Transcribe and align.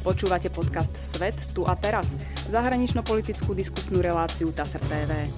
Počúvate 0.00 0.48
podcast 0.48 0.96
Svet 1.04 1.36
tu 1.52 1.68
a 1.68 1.76
teraz, 1.76 2.16
zahranično-politickú 2.48 3.52
diskusnú 3.52 4.00
reláciu 4.00 4.48
TASR 4.48 4.80
TV. 4.88 5.28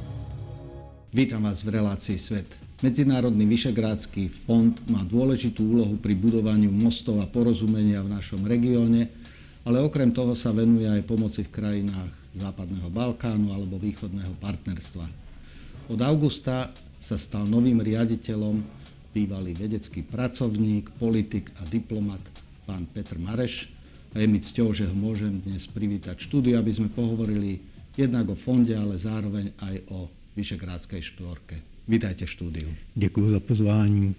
Vítam 1.11 1.43
vás 1.43 1.67
v 1.67 1.83
relácii 1.83 2.15
Svet. 2.15 2.47
Medzinárodný 2.79 3.43
Vyšegrádsky 3.51 4.31
fond 4.31 4.71
má 4.87 5.03
dôležitú 5.03 5.67
úlohu 5.67 5.99
pri 5.99 6.15
budovaniu 6.15 6.71
mostov 6.71 7.19
a 7.19 7.27
porozumenia 7.27 8.07
v 8.07 8.15
našom 8.15 8.47
regióne, 8.47 9.11
ale 9.67 9.83
okrem 9.83 10.15
toho 10.15 10.39
sa 10.39 10.55
venuje 10.55 10.87
aj 10.87 11.11
pomoci 11.11 11.43
v 11.43 11.51
krajinách 11.59 12.15
Západného 12.39 12.87
Balkánu 12.87 13.51
alebo 13.51 13.83
Východného 13.83 14.39
partnerstva. 14.39 15.07
Od 15.91 15.99
augusta 16.07 16.71
sa 17.03 17.19
stal 17.19 17.51
novým 17.51 17.83
riaditeľom 17.83 18.63
bývalý 19.11 19.59
vedecký 19.59 20.07
pracovník, 20.07 20.87
politik 21.03 21.51
a 21.59 21.67
diplomat 21.67 22.23
pán 22.63 22.87
Petr 22.87 23.19
Mareš. 23.19 23.72
A 24.13 24.21
je 24.21 24.29
mi 24.29 24.45
cťou, 24.45 24.77
že 24.77 24.85
ho 24.85 24.93
môžem 24.93 25.41
dnes 25.41 25.65
privítať 25.65 26.21
v 26.21 26.27
štúdiu, 26.29 26.55
aby 26.61 26.69
sme 26.69 26.93
pohovorili 26.93 27.65
jednak 27.97 28.29
o 28.29 28.37
fonde, 28.37 28.77
ale 28.77 29.01
zároveň 29.01 29.57
aj 29.57 29.89
o 29.89 30.09
Vyšegrádskej 30.37 31.01
štvorke. 31.01 31.57
Vítajte 31.89 32.29
v 32.29 32.31
štúdiu. 32.31 32.69
Děkuji 32.93 33.33
za 33.33 33.41
pozvání. 33.41 34.15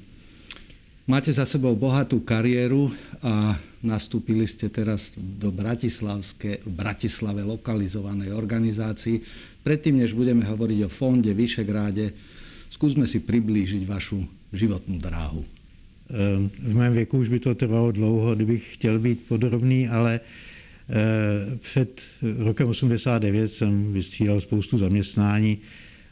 Máte 1.03 1.35
za 1.35 1.43
sebou 1.43 1.75
bohatú 1.75 2.23
kariéru 2.23 2.87
a 3.19 3.59
nastúpili 3.83 4.47
ste 4.47 4.71
teraz 4.71 5.11
do 5.19 5.51
Bratislavské, 5.51 6.63
v 6.63 6.71
Bratislave 6.71 7.43
lokalizovanej 7.43 8.31
organizácii. 8.31 9.19
Predtým, 9.67 9.99
než 9.99 10.15
budeme 10.15 10.47
hovoriť 10.47 10.79
o 10.87 10.89
fonde 10.89 11.27
Vyšegráde, 11.35 12.15
skúsme 12.71 13.03
si 13.03 13.19
priblížiť 13.19 13.83
vašu 13.83 14.23
životní 14.55 14.97
dráhu. 15.03 15.43
Ehm, 16.13 16.49
v 16.59 16.75
mém 16.75 16.93
věku 16.93 17.17
už 17.17 17.29
by 17.29 17.39
to 17.39 17.55
trvalo 17.55 17.91
dlouho, 17.91 18.35
kdybych 18.35 18.73
chtěl 18.73 18.99
být 18.99 19.19
podrobný, 19.27 19.87
ale 19.87 20.19
eh, 20.89 21.57
před 21.57 22.01
rokem 22.37 22.67
89 22.67 23.47
jsem 23.47 23.93
vystřídal 23.93 24.41
spoustu 24.41 24.77
zaměstnání. 24.77 25.57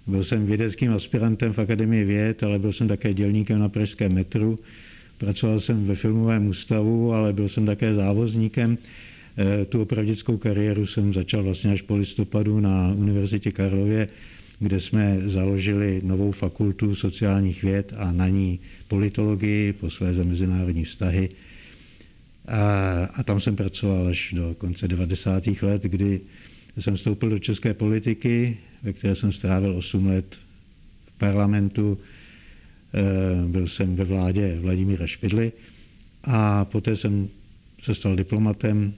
Byl 0.07 0.23
jsem 0.23 0.45
vědeckým 0.45 0.93
aspirantem 0.93 1.53
v 1.53 1.59
Akademii 1.59 2.03
věd, 2.03 2.43
ale 2.43 2.59
byl 2.59 2.73
jsem 2.73 2.87
také 2.87 3.13
dělníkem 3.13 3.59
na 3.59 3.69
Pražském 3.69 4.13
metru. 4.13 4.59
Pracoval 5.17 5.59
jsem 5.59 5.85
ve 5.85 5.95
filmovém 5.95 6.47
ústavu, 6.47 7.13
ale 7.13 7.33
byl 7.33 7.49
jsem 7.49 7.65
také 7.65 7.95
závozníkem. 7.95 8.77
Eh, 9.37 9.65
tu 9.65 9.81
opravdickou 9.81 10.37
kariéru 10.37 10.85
jsem 10.85 11.13
začal 11.13 11.43
vlastně 11.43 11.71
až 11.71 11.81
po 11.81 11.95
listopadu 11.95 12.59
na 12.59 12.93
Univerzitě 12.97 13.51
Karlově 13.51 14.07
kde 14.61 14.79
jsme 14.79 15.17
založili 15.25 16.01
novou 16.03 16.31
fakultu 16.31 16.95
sociálních 16.95 17.63
věd 17.63 17.93
a 17.97 18.11
na 18.11 18.27
ní 18.27 18.59
politologii, 18.87 19.73
posléze 19.73 20.23
mezinárodní 20.23 20.83
vztahy. 20.85 21.29
A, 22.47 22.61
a 23.05 23.23
tam 23.23 23.39
jsem 23.39 23.55
pracoval 23.55 24.07
až 24.07 24.33
do 24.33 24.55
konce 24.57 24.87
90. 24.87 25.43
let, 25.61 25.83
kdy 25.83 26.21
jsem 26.79 26.95
vstoupil 26.95 27.29
do 27.29 27.39
české 27.39 27.73
politiky, 27.73 28.57
ve 28.83 28.93
které 28.93 29.15
jsem 29.15 29.31
strávil 29.31 29.75
8 29.75 30.07
let 30.07 30.35
v 31.05 31.11
parlamentu. 31.17 31.97
E, 32.93 33.47
byl 33.47 33.67
jsem 33.67 33.95
ve 33.95 34.03
vládě 34.03 34.57
Vladimíra 34.61 35.07
Špidly 35.07 35.51
a 36.23 36.65
poté 36.65 36.95
jsem 36.95 37.29
se 37.81 37.95
stal 37.95 38.15
diplomatem. 38.15 38.93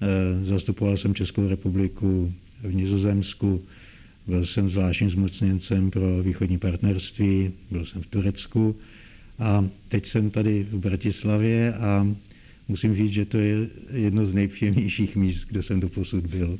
E, 0.00 0.44
zastupoval 0.44 0.96
jsem 0.96 1.14
Českou 1.14 1.48
republiku 1.48 2.32
v 2.62 2.74
Nizozemsku, 2.74 3.64
byl 4.26 4.46
jsem 4.46 4.70
zvláštním 4.70 5.10
zmocněncem 5.10 5.90
pro 5.90 6.22
východní 6.22 6.58
partnerství, 6.58 7.52
byl 7.70 7.84
jsem 7.84 8.02
v 8.02 8.06
Turecku 8.06 8.76
a 9.38 9.68
teď 9.88 10.06
jsem 10.06 10.30
tady 10.30 10.66
v 10.70 10.78
Bratislavě 10.78 11.74
a 11.74 12.06
musím 12.68 12.94
říct, 12.94 13.12
že 13.12 13.24
to 13.24 13.38
je 13.38 13.68
jedno 13.92 14.26
z 14.26 14.34
nejpříjemnějších 14.34 15.16
míst, 15.16 15.44
kde 15.48 15.62
jsem 15.62 15.80
doposud 15.80 16.26
byl. 16.26 16.58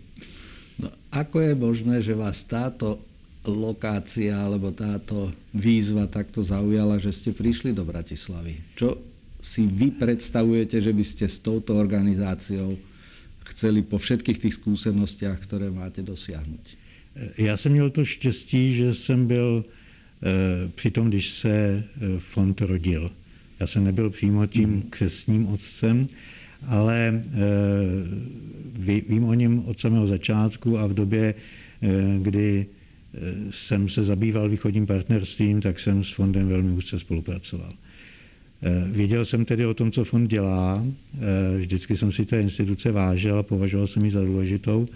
No, 0.78 0.90
ako 1.12 1.40
je 1.40 1.54
možné, 1.54 2.02
že 2.02 2.18
vás 2.18 2.42
táto 2.42 2.98
lokácia 3.46 4.34
alebo 4.34 4.72
táto 4.74 5.30
výzva 5.54 6.10
takto 6.10 6.42
zaujala, 6.42 6.98
že 6.98 7.12
ste 7.12 7.30
prišli 7.30 7.70
do 7.70 7.84
Bratislavy? 7.86 8.58
Čo 8.74 8.98
si 9.44 9.68
vy 9.68 9.94
predstavujete, 9.94 10.80
že 10.80 10.90
by 10.90 11.04
ste 11.04 11.28
s 11.28 11.38
touto 11.38 11.76
organizáciou 11.76 12.74
chceli 13.54 13.84
po 13.84 14.00
všetkých 14.00 14.40
tých 14.40 14.54
skúsenostiach, 14.58 15.38
ktoré 15.44 15.68
máte 15.68 16.00
dosiahnuť? 16.00 16.83
Já 17.38 17.56
jsem 17.56 17.72
měl 17.72 17.90
to 17.90 18.04
štěstí, 18.04 18.74
že 18.74 18.94
jsem 18.94 19.26
byl 19.26 19.64
eh, 19.64 20.70
při 20.74 20.90
tom, 20.90 21.08
když 21.08 21.30
se 21.30 21.50
eh, 21.50 21.84
fond 22.18 22.60
rodil. 22.60 23.10
Já 23.60 23.66
jsem 23.66 23.84
nebyl 23.84 24.10
přímo 24.10 24.46
tím 24.46 24.70
hmm. 24.70 24.82
křesním 24.90 25.46
otcem, 25.46 26.06
ale 26.66 27.22
eh, 27.24 27.30
vím 29.08 29.24
o 29.24 29.34
něm 29.34 29.62
od 29.66 29.80
samého 29.80 30.06
začátku 30.06 30.78
a 30.78 30.86
v 30.86 30.94
době, 30.94 31.34
kdy 32.22 32.66
jsem 33.50 33.88
se 33.88 34.04
zabýval 34.04 34.48
východním 34.48 34.86
partnerstvím, 34.86 35.60
tak 35.60 35.80
jsem 35.80 36.04
s 36.04 36.12
fondem 36.12 36.48
velmi 36.48 36.70
úzce 36.70 36.98
spolupracoval. 36.98 37.72
Věděl 38.90 39.24
jsem 39.24 39.44
tedy 39.44 39.66
o 39.66 39.74
tom, 39.74 39.90
co 39.90 40.04
fond 40.04 40.26
dělá. 40.26 40.84
Vždycky 41.58 41.96
jsem 41.96 42.12
si 42.12 42.26
té 42.26 42.40
instituce 42.40 42.92
vážil 42.92 43.38
a 43.38 43.42
považoval 43.42 43.86
jsem 43.86 44.04
ji 44.04 44.10
za 44.10 44.24
důležitou. 44.24 44.88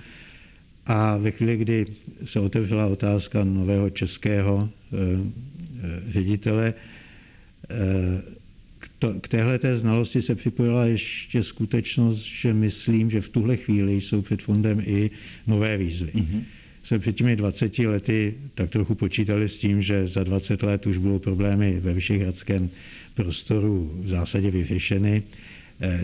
A 0.89 1.17
ve 1.17 1.31
chvíli, 1.31 1.57
kdy 1.57 1.87
se 2.25 2.41
otevřela 2.41 2.87
otázka 2.87 3.45
nového 3.45 3.91
českého 3.91 4.69
eh, 4.93 4.97
eh, 4.97 6.13
ředitele, 6.13 6.75
eh, 7.71 8.23
k 9.21 9.29
téhle 9.29 9.59
té 9.59 9.77
znalosti 9.77 10.23
se 10.23 10.35
připojila 10.35 10.85
ještě 10.85 11.43
skutečnost, 11.43 12.23
že 12.23 12.55
myslím, 12.55 13.11
že 13.11 13.21
v 13.21 13.29
tuhle 13.29 13.57
chvíli 13.57 14.01
jsou 14.01 14.23
před 14.23 14.43
fondem 14.43 14.83
i 14.87 15.11
nové 15.47 15.77
výzvy. 15.77 16.13
Mm-hmm. 16.15 16.43
Jsme 16.83 16.99
před 16.99 17.13
těmi 17.17 17.37
20 17.37 17.79
lety 17.79 18.35
tak 18.55 18.71
trochu 18.71 18.95
počítali 18.95 19.49
s 19.49 19.59
tím, 19.59 19.83
že 19.83 20.09
za 20.09 20.25
20 20.25 20.63
let 20.63 20.87
už 20.87 20.99
budou 20.99 21.19
problémy 21.19 21.81
ve 21.81 21.93
Vyšehradském 21.93 22.71
prostoru 23.15 23.93
v 24.03 24.09
zásadě 24.09 24.51
vyřešeny. 24.51 25.23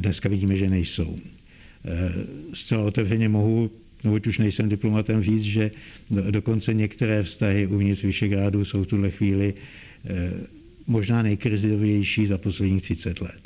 Dneska 0.00 0.28
vidíme, 0.28 0.56
že 0.56 0.70
nejsou. 0.70 1.18
Zcela 2.52 2.84
otevřeně 2.84 3.28
mohu 3.28 3.70
neboť 4.04 4.26
už 4.26 4.38
nejsem 4.38 4.68
diplomatem, 4.68 5.22
říct, 5.22 5.42
že 5.42 5.70
dokonce 6.30 6.74
některé 6.74 7.22
vztahy 7.22 7.66
uvnitř 7.66 8.04
Vyšegrádu 8.04 8.64
jsou 8.64 8.84
v 8.84 8.86
tuhle 8.86 9.10
chvíli 9.10 9.54
eh, 10.04 10.32
možná 10.86 11.22
nejkrizovější 11.22 12.26
za 12.26 12.38
posledních 12.38 12.82
30 12.82 13.20
let. 13.20 13.40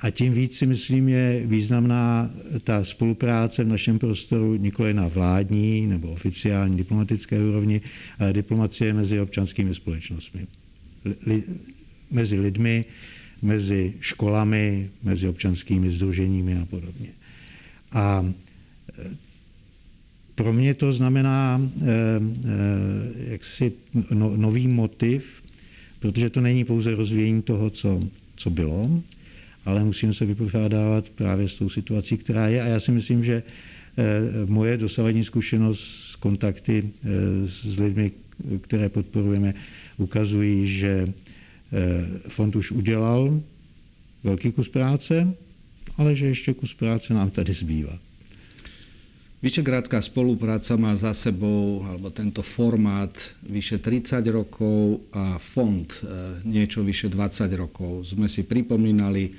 A 0.00 0.10
tím 0.10 0.32
víc 0.32 0.56
si 0.56 0.66
myslím 0.66 1.08
je 1.08 1.42
významná 1.46 2.30
ta 2.64 2.84
spolupráce 2.84 3.64
v 3.64 3.68
našem 3.68 3.98
prostoru 3.98 4.56
nikoli 4.56 4.94
na 4.94 5.08
vládní 5.08 5.86
nebo 5.86 6.10
oficiální 6.10 6.76
diplomatické 6.76 7.40
úrovni, 7.40 7.80
ale 8.18 8.32
diplomacie 8.32 8.92
mezi 8.92 9.20
občanskými 9.20 9.74
společnostmi. 9.74 10.46
Li, 11.26 11.42
mezi 12.10 12.40
lidmi, 12.40 12.84
mezi 13.42 13.94
školami, 14.00 14.90
mezi 15.02 15.28
občanskými 15.28 15.90
združeními 15.90 16.58
a 16.58 16.64
podobně. 16.66 17.08
A 17.92 18.32
pro 20.34 20.52
mě 20.52 20.74
to 20.74 20.92
znamená 20.92 21.60
eh, 21.62 21.84
eh, 21.84 23.30
jaksi 23.30 23.72
no, 24.10 24.36
nový 24.36 24.68
motiv, 24.68 25.42
protože 25.98 26.30
to 26.30 26.40
není 26.40 26.64
pouze 26.64 26.94
rozvíjení 26.94 27.42
toho, 27.42 27.70
co, 27.70 28.02
co 28.36 28.50
bylo, 28.50 29.02
ale 29.64 29.84
musíme 29.84 30.14
se 30.14 30.26
vypořádávat 30.26 31.08
právě 31.08 31.48
s 31.48 31.54
tou 31.54 31.68
situací, 31.68 32.16
která 32.16 32.48
je. 32.48 32.62
A 32.62 32.66
já 32.66 32.80
si 32.80 32.92
myslím, 32.92 33.24
že 33.24 33.42
eh, 33.42 34.02
moje 34.46 34.76
dosavadní 34.76 35.24
zkušenost 35.24 35.80
s 35.80 36.16
kontakty 36.16 36.90
s 37.46 37.78
lidmi, 37.78 38.12
které 38.60 38.88
podporujeme, 38.88 39.54
ukazují, 39.96 40.68
že 40.68 41.12
fond 42.28 42.56
už 42.56 42.72
udělal 42.72 43.40
velký 44.24 44.52
kus 44.52 44.68
práce, 44.68 45.34
ale 45.96 46.16
že 46.16 46.26
ještě 46.26 46.54
kus 46.54 46.74
práce 46.74 47.14
nám 47.14 47.30
tady 47.30 47.52
zbývá. 47.52 47.98
Vyšegrádská 49.44 50.00
spolupráca 50.00 50.72
má 50.80 50.96
za 50.96 51.12
sebou, 51.12 51.84
alebo 51.84 52.08
tento 52.08 52.40
formát, 52.40 53.12
vyše 53.44 53.76
30 53.76 54.24
rokov 54.32 55.04
a 55.12 55.36
fond 55.36 55.84
e, 55.84 56.00
niečo 56.48 56.80
vyše 56.80 57.12
20 57.12 57.52
rokov. 57.52 58.08
Sme 58.08 58.24
si 58.24 58.40
pripomínali 58.40 59.36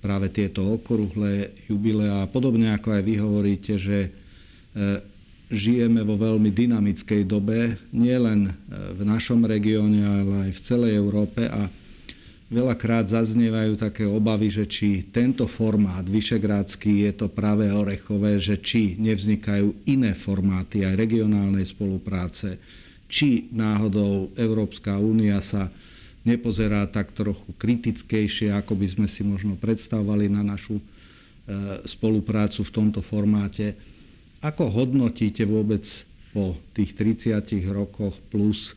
práve 0.00 0.32
tieto 0.32 0.64
okruhlé 0.64 1.52
jubilea. 1.68 2.32
Podobne 2.32 2.72
ako 2.72 2.96
aj 2.96 3.02
vy 3.04 3.14
hovoríte, 3.20 3.76
že 3.76 4.08
e, 4.08 4.10
žijeme 5.52 6.00
vo 6.00 6.16
veľmi 6.16 6.48
dynamickej 6.48 7.28
dobe, 7.28 7.76
nielen 7.92 8.48
e, 8.48 8.52
v 8.96 9.04
našom 9.04 9.44
regióne, 9.44 10.00
ale 10.00 10.34
aj 10.48 10.50
v 10.56 10.60
celej 10.64 10.92
Európe 10.96 11.44
a 11.44 11.68
Veľakrát 12.52 13.08
zaznievajú 13.08 13.80
také 13.80 14.04
obavy, 14.04 14.52
že 14.52 14.68
či 14.68 15.08
tento 15.08 15.48
formát 15.48 16.04
vyšegrádsky 16.04 17.08
je 17.08 17.12
to 17.16 17.32
práve 17.32 17.64
orechové, 17.72 18.36
že 18.36 18.60
či 18.60 18.92
nevznikajú 19.00 19.88
iné 19.88 20.12
formáty 20.12 20.84
aj 20.84 21.00
regionálnej 21.00 21.64
spolupráce, 21.64 22.60
či 23.08 23.48
náhodou 23.56 24.36
Európska 24.36 25.00
únia 25.00 25.40
sa 25.40 25.72
nepozerá 26.28 26.84
tak 26.92 27.16
trochu 27.16 27.56
kritickejšie, 27.56 28.52
ako 28.52 28.76
by 28.76 28.86
sme 29.00 29.08
si 29.08 29.24
možno 29.24 29.56
predstavovali 29.56 30.28
na 30.28 30.44
našu 30.44 30.76
spoluprácu 31.88 32.68
v 32.68 32.74
tomto 32.76 33.00
formáte. 33.00 33.80
Ako 34.44 34.68
hodnotíte 34.68 35.48
vôbec 35.48 35.88
po 36.36 36.60
tých 36.76 36.92
30 37.00 37.48
rokoch 37.72 38.20
plus 38.28 38.76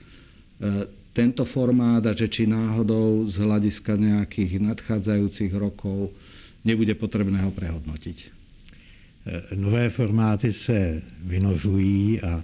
tento 1.16 1.48
formát 1.48 2.04
a 2.04 2.12
že 2.12 2.28
či 2.28 2.44
náhodou 2.44 3.24
z 3.32 3.40
hľadiska 3.40 3.96
nejakých 3.96 4.60
nadchádzajúcich 4.60 5.56
rokov 5.56 6.12
nebude 6.68 6.92
potrebné 7.00 7.40
ho 7.40 7.56
prehodnotiť. 7.56 8.18
E, 8.20 8.30
nové 9.56 9.90
formáty 9.90 10.54
se 10.54 11.02
vynořují 11.24 12.22
a 12.22 12.44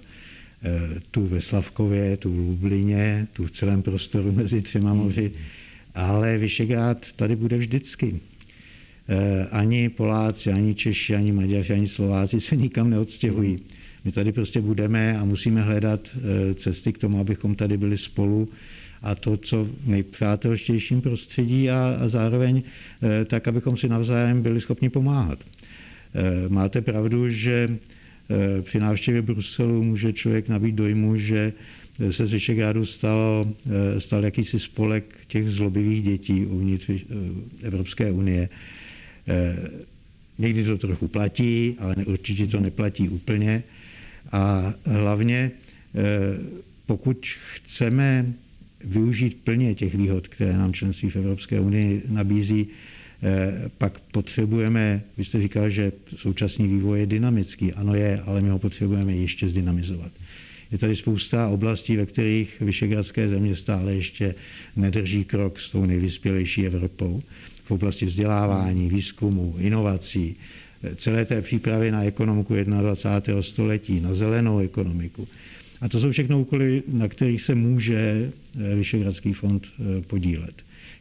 tu 1.10 1.26
ve 1.26 1.40
Slavkově, 1.40 2.16
tu 2.16 2.32
v 2.32 2.38
Lublině, 2.38 3.28
tu 3.32 3.44
v 3.44 3.50
celém 3.50 3.82
prostoru 3.82 4.32
mezi 4.32 4.62
třema 4.62 4.94
moři, 4.94 5.32
ale 5.94 6.38
Vyšegrád 6.38 7.12
tady 7.12 7.36
bude 7.36 7.56
vždycky. 7.56 8.20
E, 9.08 9.46
ani 9.52 9.88
Poláci, 9.88 10.52
ani 10.52 10.74
Češi, 10.74 11.14
ani 11.14 11.32
Maďaři, 11.32 11.72
ani 11.72 11.86
Slováci 11.86 12.40
se 12.40 12.56
nikam 12.56 12.90
neodstěhují. 12.90 13.58
My 14.04 14.12
tady 14.12 14.32
prostě 14.32 14.60
budeme 14.60 15.18
a 15.18 15.24
musíme 15.24 15.62
hledat 15.62 16.00
eh, 16.14 16.54
cesty 16.54 16.92
k 16.92 16.98
tomu, 16.98 17.20
abychom 17.20 17.54
tady 17.54 17.76
byli 17.76 17.98
spolu 17.98 18.48
a 19.02 19.14
to, 19.14 19.36
co 19.36 19.64
v 19.64 19.70
nejpřátelštějším 19.86 21.00
prostředí 21.00 21.70
a, 21.70 21.98
a 22.00 22.08
zároveň 22.08 22.62
eh, 23.02 23.24
tak, 23.24 23.48
abychom 23.48 23.76
si 23.76 23.88
navzájem 23.88 24.42
byli 24.42 24.60
schopni 24.60 24.88
pomáhat. 24.88 25.38
Eh, 25.38 26.48
máte 26.48 26.80
pravdu, 26.80 27.30
že 27.30 27.78
při 28.62 28.78
návštěvě 28.78 29.22
Bruselu 29.22 29.82
může 29.82 30.12
člověk 30.12 30.48
nabít 30.48 30.74
dojmu, 30.74 31.16
že 31.16 31.52
se 32.10 32.26
z 32.26 32.32
Vyšegrádu 32.32 32.86
stal, 32.86 33.48
stal 33.98 34.24
jakýsi 34.24 34.58
spolek 34.58 35.04
těch 35.28 35.50
zlobivých 35.50 36.02
dětí 36.02 36.46
uvnitř 36.46 36.90
Evropské 37.62 38.10
unie. 38.10 38.48
Někdy 40.38 40.64
to 40.64 40.78
trochu 40.78 41.08
platí, 41.08 41.76
ale 41.78 41.94
určitě 41.96 42.46
to 42.46 42.60
neplatí 42.60 43.08
úplně. 43.08 43.62
A 44.32 44.74
hlavně, 44.84 45.50
eh, 45.94 46.00
pokud 46.86 47.26
chceme 47.54 48.32
využít 48.84 49.36
plně 49.44 49.74
těch 49.74 49.94
výhod, 49.94 50.28
které 50.28 50.56
nám 50.56 50.72
členství 50.72 51.10
v 51.10 51.16
Evropské 51.16 51.60
unii 51.60 52.02
nabízí, 52.08 52.66
eh, 53.22 53.70
pak 53.78 53.98
potřebujeme, 53.98 55.02
vy 55.16 55.24
jste 55.24 55.40
říkal, 55.40 55.70
že 55.70 55.92
současný 56.16 56.68
vývoj 56.68 57.00
je 57.00 57.06
dynamický. 57.06 57.72
Ano 57.72 57.94
je, 57.94 58.20
ale 58.20 58.42
my 58.42 58.48
ho 58.48 58.58
potřebujeme 58.58 59.12
ještě 59.12 59.48
zdynamizovat. 59.48 60.12
Je 60.72 60.78
tady 60.78 60.96
spousta 60.96 61.48
oblastí, 61.48 61.96
ve 61.96 62.06
kterých 62.06 62.60
vyšegradské 62.60 63.28
země 63.28 63.56
stále 63.56 63.94
ještě 63.94 64.34
nedrží 64.76 65.24
krok 65.24 65.60
s 65.60 65.70
tou 65.70 65.86
nejvyspělejší 65.86 66.66
Evropou. 66.66 67.22
V 67.64 67.70
oblasti 67.70 68.06
vzdělávání, 68.06 68.88
výzkumu, 68.88 69.54
inovací, 69.58 70.36
celé 70.96 71.24
té 71.24 71.42
přípravy 71.42 71.90
na 71.90 72.04
ekonomiku 72.04 72.54
21. 72.54 73.42
století, 73.42 74.00
na 74.00 74.14
zelenou 74.14 74.58
ekonomiku. 74.58 75.28
A 75.80 75.88
to 75.88 76.00
jsou 76.00 76.10
všechno 76.10 76.40
úkoly, 76.40 76.82
na 76.88 77.08
kterých 77.08 77.42
se 77.42 77.54
může 77.54 78.30
eh, 78.60 78.74
Vyšehradský 78.74 79.32
fond 79.32 79.66
eh, 79.66 80.02
podílet. 80.02 80.54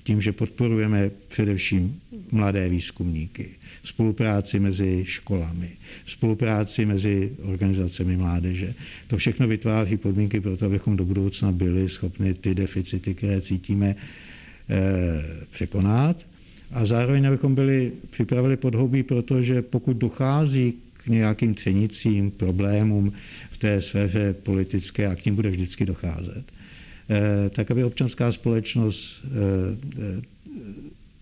Tím, 0.03 0.21
že 0.21 0.31
podporujeme 0.31 1.11
především 1.27 2.01
mladé 2.31 2.69
výzkumníky, 2.69 3.49
spolupráci 3.83 4.59
mezi 4.59 5.01
školami, 5.05 5.69
spolupráci 6.05 6.85
mezi 6.85 7.31
organizacemi 7.43 8.17
mládeže. 8.17 8.73
To 9.07 9.17
všechno 9.17 9.47
vytváří 9.47 9.97
podmínky 9.97 10.39
pro 10.39 10.57
to, 10.57 10.65
abychom 10.65 10.97
do 10.97 11.05
budoucna 11.05 11.51
byli 11.51 11.89
schopni 11.89 12.33
ty 12.33 12.55
deficity, 12.55 13.13
které 13.13 13.41
cítíme, 13.41 13.95
eh, 14.69 15.45
překonat 15.51 16.30
a 16.71 16.85
zároveň 16.85 17.27
abychom 17.27 17.55
byli 17.55 17.91
připravili 18.09 18.57
podhoubí, 18.57 19.03
protože 19.03 19.61
pokud 19.61 19.97
dochází 19.97 20.73
k 20.93 21.07
nějakým 21.07 21.53
třenicím, 21.53 22.31
problémům 22.31 23.13
v 23.51 23.57
té 23.57 23.81
sféře 23.81 24.33
politické, 24.33 25.07
a 25.07 25.15
k 25.15 25.21
tím 25.21 25.35
bude 25.35 25.49
vždycky 25.49 25.85
docházet, 25.85 26.43
eh, 27.09 27.49
tak 27.49 27.71
aby 27.71 27.83
občanská 27.83 28.31
společnost 28.31 29.25
eh, 29.25 30.21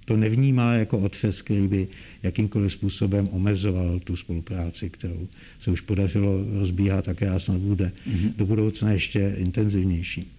to 0.06 0.18
nevnímala 0.18 0.74
jako 0.74 0.98
otřes, 1.00 1.42
který 1.42 1.68
by 1.68 1.88
jakýmkoliv 2.24 2.72
způsobem 2.72 3.30
omezoval 3.31 4.00
tu 4.00 4.16
spolupráci, 4.16 4.90
kterou 4.90 5.28
se 5.60 5.72
už 5.72 5.81
podařilo 5.81 6.45
rozbíhat, 6.60 7.06
také 7.06 7.30
a 7.30 7.40
snad 7.40 7.57
bude 7.57 7.92
mm-hmm. 8.07 8.34
do 8.38 8.45
budoucna 8.45 8.92
ještě 8.92 9.36
intenzivnější. 9.38 10.38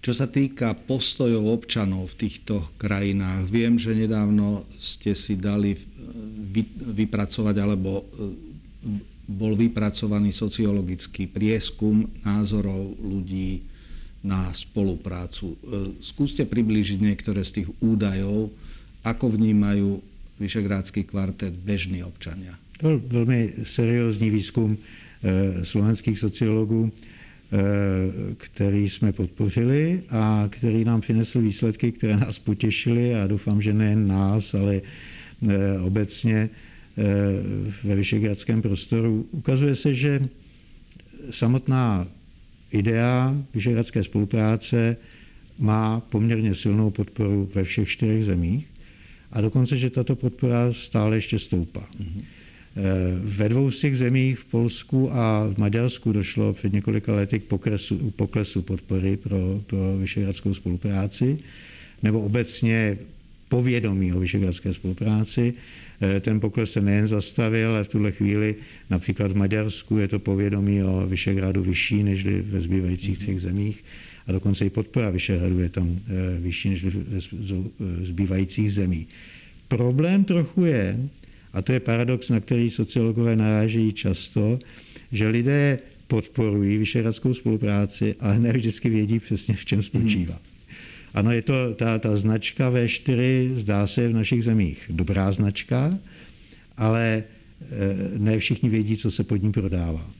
Čo 0.00 0.16
sa 0.16 0.24
týka 0.24 0.72
postojov 0.72 1.44
občanov 1.44 2.16
v 2.16 2.24
týchto 2.24 2.72
krajinách, 2.80 3.52
viem, 3.52 3.76
že 3.76 3.92
nedávno 3.92 4.64
ste 4.80 5.12
si 5.12 5.36
dali 5.36 5.76
vypracovať 6.96 7.56
alebo 7.60 8.00
e, 8.00 8.04
bol 9.28 9.52
vypracovaný 9.60 10.32
sociologický 10.32 11.28
prieskum 11.28 12.08
názorov 12.24 12.96
ľudí 12.96 13.60
na 14.24 14.48
spoluprácu. 14.56 15.52
E, 15.52 15.56
skúste 16.00 16.48
priblížiť 16.48 16.96
niektoré 16.96 17.44
z 17.44 17.60
tých 17.60 17.68
údajov, 17.84 18.48
ako 19.04 19.36
vnímajú 19.36 20.00
Vyšegrádsky 20.40 21.04
kvartet 21.04 21.52
bežní 21.52 22.00
občania. 22.00 22.56
To 22.80 22.96
byl 22.96 23.00
velmi 23.28 23.52
seriózní 23.68 24.30
výzkum 24.32 24.80
slovenských 25.62 26.16
sociologů 26.18 26.88
Eh, 26.88 27.19
který 28.36 28.90
jsme 28.90 29.12
podpořili 29.12 30.02
a 30.10 30.46
který 30.50 30.84
nám 30.84 31.00
přinesl 31.00 31.40
výsledky, 31.40 31.92
které 31.92 32.16
nás 32.16 32.38
potěšily 32.38 33.14
a 33.14 33.26
doufám, 33.26 33.62
že 33.62 33.72
nejen 33.72 34.08
nás, 34.08 34.54
ale 34.54 34.80
eh, 35.48 35.80
obecně 35.80 36.50
eh, 36.98 37.04
ve 37.84 37.94
vyšegradském 37.94 38.62
prostoru. 38.62 39.28
Ukazuje 39.30 39.74
se, 39.74 39.94
že 39.94 40.20
samotná 41.30 42.06
idea 42.72 43.36
vyšegradské 43.54 44.04
spolupráce 44.04 44.96
má 45.58 46.00
poměrně 46.00 46.54
silnou 46.54 46.90
podporu 46.90 47.50
ve 47.54 47.64
všech 47.64 47.88
čtyřech 47.88 48.24
zemích 48.24 48.66
a 49.32 49.40
dokonce, 49.40 49.76
že 49.76 49.90
tato 49.90 50.16
podpora 50.16 50.72
stále 50.72 51.16
ještě 51.16 51.38
stoupá. 51.38 51.80
Mm-hmm. 51.80 52.24
Eh, 52.76 52.82
ve 53.18 53.48
dvou 53.48 53.70
z 53.70 53.80
těch 53.80 53.98
zemích, 53.98 54.38
v 54.38 54.44
Polsku 54.44 55.12
a 55.12 55.46
v 55.54 55.58
Maďarsku, 55.58 56.12
došlo 56.12 56.52
před 56.52 56.72
několika 56.72 57.14
lety 57.14 57.40
k 57.40 57.44
poklesu, 57.44 58.12
poklesu 58.16 58.62
podpory 58.62 59.16
pro, 59.16 59.60
pro 59.66 59.96
vyšehradskou 59.98 60.54
spolupráci, 60.54 61.38
nebo 62.02 62.20
obecně 62.20 62.98
povědomí 63.48 64.12
o 64.12 64.20
vyšehradské 64.20 64.74
spolupráci. 64.74 65.54
Eh, 66.00 66.20
ten 66.20 66.40
pokles 66.40 66.72
se 66.72 66.80
nejen 66.80 67.06
zastavil, 67.06 67.68
ale 67.68 67.84
v 67.84 67.88
tuhle 67.88 68.12
chvíli 68.12 68.54
například 68.90 69.32
v 69.32 69.36
Maďarsku 69.36 69.98
je 69.98 70.08
to 70.08 70.18
povědomí 70.18 70.82
o 70.82 71.06
Vyšehradu 71.06 71.62
vyšší 71.62 72.02
než 72.02 72.26
ve 72.26 72.60
zbývajících 72.60 73.18
třech 73.18 73.40
zemích 73.40 73.84
a 74.26 74.32
dokonce 74.32 74.66
i 74.66 74.70
podpora 74.70 75.10
Vyšehradu 75.10 75.60
je 75.60 75.68
tam 75.68 75.98
eh, 75.98 76.40
vyšší 76.40 76.68
než 76.68 76.84
ve 76.84 77.20
zbývajících 78.02 78.72
zemích. 78.72 79.08
Problém 79.68 80.24
trochu 80.24 80.64
je, 80.64 80.98
a 81.52 81.62
to 81.62 81.72
je 81.72 81.80
paradox, 81.80 82.28
na 82.28 82.40
který 82.40 82.70
sociologové 82.70 83.36
narážejí 83.36 83.92
často, 83.92 84.58
že 85.12 85.28
lidé 85.28 85.78
podporují 86.06 86.78
vyšehradskou 86.78 87.34
spolupráci, 87.34 88.14
ale 88.20 88.38
ne 88.38 88.52
vždycky 88.52 88.88
vědí 88.88 89.18
přesně, 89.18 89.54
v 89.54 89.64
čem 89.64 89.82
spočívá. 89.82 90.34
Hmm. 90.34 90.42
Ano, 91.14 91.32
je 91.32 91.42
to 91.42 91.74
ta, 91.74 91.98
ta 91.98 92.16
značka 92.16 92.70
V4, 92.70 93.54
zdá 93.58 93.86
se 93.86 94.08
v 94.08 94.12
našich 94.12 94.44
zemích 94.44 94.90
dobrá 94.90 95.32
značka, 95.32 95.98
ale 96.76 97.22
eh, 97.22 97.66
ne 98.18 98.38
všichni 98.38 98.68
vědí, 98.68 98.96
co 98.96 99.10
se 99.10 99.24
pod 99.24 99.42
ní 99.42 99.52
prodává. 99.52 100.10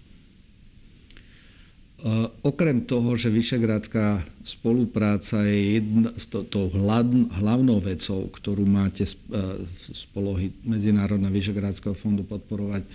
Eh, 2.01 2.27
okrem 2.41 2.89
toho, 2.89 3.13
že 3.13 3.29
Vyšegrádská 3.29 4.25
spolupráca 4.41 5.45
je 5.45 5.77
jedna, 5.77 6.17
to, 6.33 6.49
tou 6.49 6.73
hlavnou 6.73 7.77
vecou, 7.77 8.25
ktorú 8.25 8.65
máte 8.65 9.05
z, 9.05 9.21
eh, 9.29 9.69
z 9.93 10.09
polohy 10.17 10.49
Medzinárodného 10.65 11.29
Vyšegrádskeho 11.29 11.93
fondu 11.93 12.25
podporovať, 12.25 12.89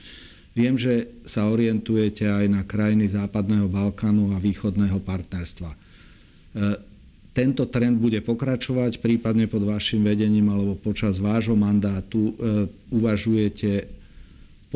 viem, 0.57 0.73
že 0.73 1.21
sa 1.21 1.45
orientujete 1.45 2.25
aj 2.25 2.45
na 2.49 2.65
krajiny 2.65 3.05
Západného 3.13 3.69
Balkánu 3.69 4.33
a 4.33 4.41
Východného 4.41 4.97
partnerstva. 4.97 5.69
Eh, 5.69 5.77
tento 7.37 7.69
trend 7.69 8.01
bude 8.01 8.25
pokračovať, 8.25 9.05
prípadne 9.05 9.45
pod 9.45 9.69
vašim 9.69 10.01
vedením 10.01 10.49
alebo 10.49 10.73
počas 10.81 11.19
vášho 11.19 11.53
mandátu 11.53 12.31
uvažujete 12.87 13.91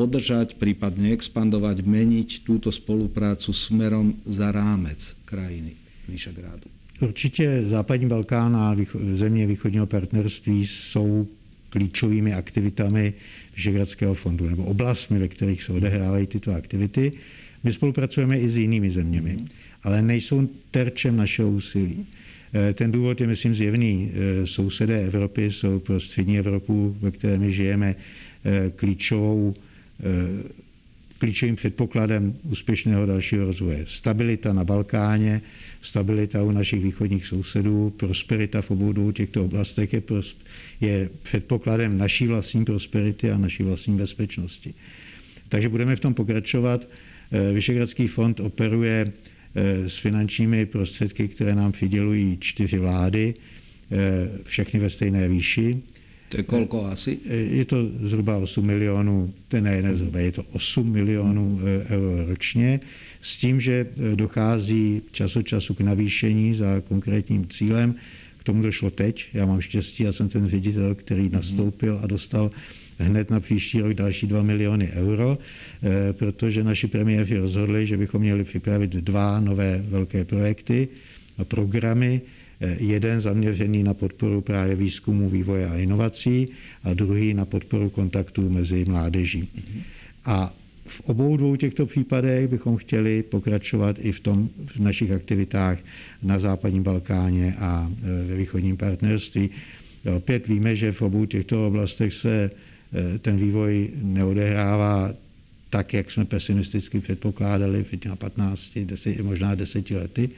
podržať, 0.00 0.56
prípadne 0.56 1.12
expandovať, 1.12 1.84
meniť 1.84 2.48
túto 2.48 2.72
spoluprácu 2.72 3.52
smerom 3.52 4.16
za 4.24 4.48
rámec 4.48 5.12
krajiny 5.28 5.76
Vyšegrádu? 6.08 6.72
Určitě 7.00 7.62
západní 7.66 8.08
Balkán 8.08 8.56
a 8.56 8.76
země 9.12 9.46
východního 9.46 9.86
partnerství 9.86 10.66
jsou 10.66 11.28
klíčovými 11.70 12.34
aktivitami 12.34 13.14
Vyšegradského 13.56 14.14
fondu 14.14 14.48
nebo 14.48 14.64
oblastmi, 14.64 15.18
ve 15.18 15.28
kterých 15.28 15.62
se 15.62 15.72
odehrávají 15.72 16.26
tyto 16.26 16.54
aktivity. 16.54 17.12
My 17.64 17.72
spolupracujeme 17.72 18.40
i 18.40 18.48
s 18.48 18.56
jinými 18.56 18.90
zeměmi, 18.90 19.44
ale 19.82 20.02
nejsou 20.02 20.48
terčem 20.70 21.16
našeho 21.16 21.50
úsilí. 21.50 22.06
Eh, 22.52 22.72
ten 22.72 22.92
důvod 22.92 23.20
je, 23.20 23.26
myslím, 23.26 23.54
zjevný. 23.54 24.10
Eh, 24.12 24.46
sousedé 24.46 25.04
Evropy 25.04 25.52
jsou 25.52 25.78
pro 25.78 26.00
střední 26.00 26.38
Evropu, 26.38 26.96
ve 27.00 27.10
které 27.10 27.38
my 27.38 27.52
žijeme, 27.52 27.96
klíčovou 28.76 29.54
klíčovým 31.20 31.56
předpokladem 31.56 32.36
úspěšného 32.42 33.06
dalšího 33.06 33.44
rozvoje. 33.44 33.84
Stabilita 33.88 34.52
na 34.52 34.64
Balkáně, 34.64 35.42
stabilita 35.82 36.42
u 36.42 36.50
našich 36.50 36.82
východních 36.82 37.26
sousedů, 37.26 37.90
prosperita 37.96 38.62
v 38.62 38.70
obou 38.70 39.12
těchto 39.12 39.44
oblastech 39.44 39.92
je, 39.92 40.02
je 40.80 41.10
předpokladem 41.22 41.98
naší 41.98 42.26
vlastní 42.26 42.64
prosperity 42.64 43.30
a 43.30 43.38
naší 43.38 43.62
vlastní 43.62 43.96
bezpečnosti. 43.96 44.74
Takže 45.48 45.68
budeme 45.68 45.96
v 45.96 46.00
tom 46.00 46.14
pokračovat. 46.14 46.88
Eh, 47.32 47.52
Vyšegradský 47.52 48.06
fond 48.06 48.40
operuje 48.40 49.12
eh, 49.54 49.88
s 49.88 49.98
finančními 49.98 50.66
prostředky, 50.66 51.28
které 51.28 51.54
nám 51.54 51.72
přidělují 51.72 52.38
čtyři 52.40 52.78
vlády, 52.78 53.34
eh, 53.34 54.28
všechny 54.44 54.80
ve 54.80 54.90
stejné 54.90 55.28
výši. 55.28 55.82
To 56.30 56.36
je 56.36 56.42
kolko 56.42 56.86
asi? 56.86 57.18
Je 57.50 57.64
to 57.64 57.76
zhruba 58.02 58.36
8 58.36 58.66
milionů, 58.66 59.34
ne, 59.52 59.82
ne 59.82 59.96
zhruba, 59.96 60.18
je 60.18 60.32
to 60.32 60.42
8 60.52 60.92
milionů 60.92 61.60
euro 61.90 62.24
ročně, 62.24 62.80
s 63.22 63.36
tím, 63.36 63.60
že 63.60 63.86
dochází 64.14 65.02
čas 65.12 65.36
od 65.36 65.42
času 65.42 65.74
k 65.74 65.80
navýšení 65.80 66.54
za 66.54 66.80
konkrétním 66.88 67.46
cílem. 67.48 67.94
K 68.38 68.44
tomu 68.44 68.62
došlo 68.62 68.90
teď. 68.90 69.26
Já 69.34 69.46
mám 69.46 69.60
štěstí, 69.60 70.02
já 70.02 70.12
jsem 70.12 70.28
ten 70.28 70.46
ředitel, 70.46 70.94
který 70.94 71.28
nastoupil 71.28 72.00
a 72.02 72.06
dostal 72.06 72.50
hned 72.98 73.30
na 73.30 73.40
příští 73.40 73.80
rok 73.80 73.94
další 73.94 74.26
2 74.26 74.42
miliony 74.42 74.90
euro, 74.92 75.38
eh, 75.82 76.12
protože 76.12 76.64
naši 76.64 76.86
premiéři 76.86 77.38
rozhodli, 77.38 77.86
že 77.86 77.96
bychom 77.96 78.20
měli 78.20 78.44
připravit 78.44 78.90
dva 78.90 79.40
nové 79.40 79.84
velké 79.88 80.24
projekty 80.24 80.88
a 81.38 81.44
programy, 81.44 82.20
jeden 82.78 83.20
zaměřený 83.20 83.82
na 83.82 83.94
podporu 83.94 84.40
právě 84.40 84.76
výzkumu, 84.76 85.28
vývoje 85.28 85.66
a 85.66 85.76
inovací 85.76 86.48
a 86.84 86.94
druhý 86.94 87.34
na 87.34 87.44
podporu 87.44 87.90
kontaktů 87.90 88.50
mezi 88.50 88.84
mládeží. 88.84 89.48
A 90.24 90.54
v 90.86 91.00
obou 91.00 91.36
dvou 91.36 91.56
těchto 91.56 91.86
případech 91.86 92.48
bychom 92.48 92.76
chtěli 92.76 93.22
pokračovat 93.22 93.96
i 94.00 94.12
v, 94.12 94.20
tom, 94.20 94.48
v 94.66 94.80
našich 94.80 95.10
aktivitách 95.10 95.78
na 96.22 96.38
západním 96.38 96.82
Balkáně 96.82 97.54
a 97.58 97.90
eh, 97.92 98.24
ve 98.28 98.36
východním 98.36 98.76
partnerství. 98.76 99.50
Opět 100.16 100.48
víme, 100.48 100.76
že 100.76 100.92
v 100.92 101.02
obou 101.02 101.24
těchto 101.24 101.66
oblastech 101.66 102.14
se 102.14 102.50
Eh, 102.92 103.18
ten 103.18 103.36
vývoj 103.36 103.90
neodehrává 104.02 105.14
tak, 105.70 105.94
jak 105.94 106.10
jsme 106.10 106.24
pesimisticky 106.24 107.00
předpokládali 107.00 107.84
před 107.84 108.00
těmi 108.00 108.16
15, 108.16 108.78
10, 108.84 109.20
možná 109.20 109.54
10 109.54 109.90
lety. 109.90 110.30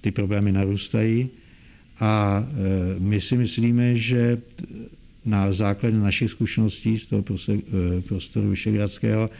Ty 0.00 0.10
problémy 0.10 0.52
narůstají 0.52 1.28
a 2.00 2.44
eh, 2.44 3.00
my 3.00 3.20
si 3.20 3.36
myslíme, 3.36 3.96
že 3.96 4.38
na 5.24 5.52
základě 5.52 5.96
našich 5.96 6.30
zkušeností 6.30 6.98
z 6.98 7.06
toho 7.06 7.24
eh, 7.48 8.00
prostoru 8.00 8.50
Vyšegradského 8.50 9.30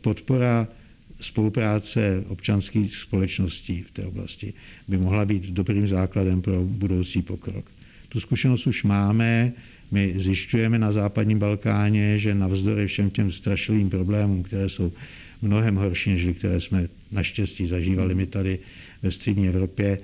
podpora 0.00 0.68
spolupráce 1.20 2.24
občanských 2.28 2.96
společností 2.96 3.82
v 3.82 3.90
té 3.90 4.06
oblasti 4.06 4.52
by 4.88 4.98
mohla 4.98 5.24
být 5.24 5.44
dobrým 5.44 5.88
základem 5.88 6.42
pro 6.42 6.62
budoucí 6.62 7.22
pokrok. 7.22 7.64
Tu 8.08 8.20
zkušenost 8.20 8.66
už 8.66 8.84
máme, 8.84 9.52
my 9.90 10.14
zjišťujeme 10.16 10.78
na 10.78 10.92
západním 10.92 11.38
Balkáně, 11.38 12.18
že 12.18 12.34
navzdory 12.34 12.86
všem 12.86 13.10
těm 13.10 13.32
strašlivým 13.32 13.90
problémům, 13.90 14.42
které 14.42 14.68
jsou 14.68 14.92
mnohem 15.42 15.76
horší, 15.76 16.10
než 16.10 16.36
které 16.38 16.60
jsme 16.60 16.88
naštěstí 17.12 17.66
zažívali 17.66 18.14
my 18.14 18.26
tady 18.26 18.58
ve 19.02 19.10
střední 19.10 19.48
Evropě, 19.48 19.98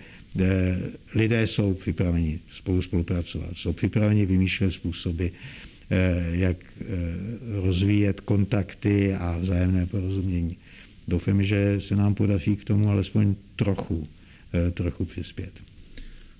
lidé 1.14 1.46
jsou 1.46 1.74
připraveni 1.74 2.38
spolu 2.52 2.82
spolupracovat, 2.82 3.50
jsou 3.54 3.72
připraveni 3.72 4.26
vymýšlet 4.26 4.70
způsoby, 4.70 5.26
eh, 5.26 6.26
jak 6.30 6.56
eh, 6.56 6.84
rozvíjet 7.60 8.20
kontakty 8.20 9.14
a 9.14 9.38
vzájemné 9.38 9.86
porozumění. 9.86 10.56
Doufám, 11.08 11.42
že 11.42 11.80
se 11.80 11.96
nám 11.96 12.14
podaří 12.14 12.56
k 12.56 12.64
tomu 12.64 12.90
alespoň 12.90 13.34
trochu, 13.56 14.08
eh, 14.54 14.70
trochu 14.70 15.04
přispět. 15.04 15.52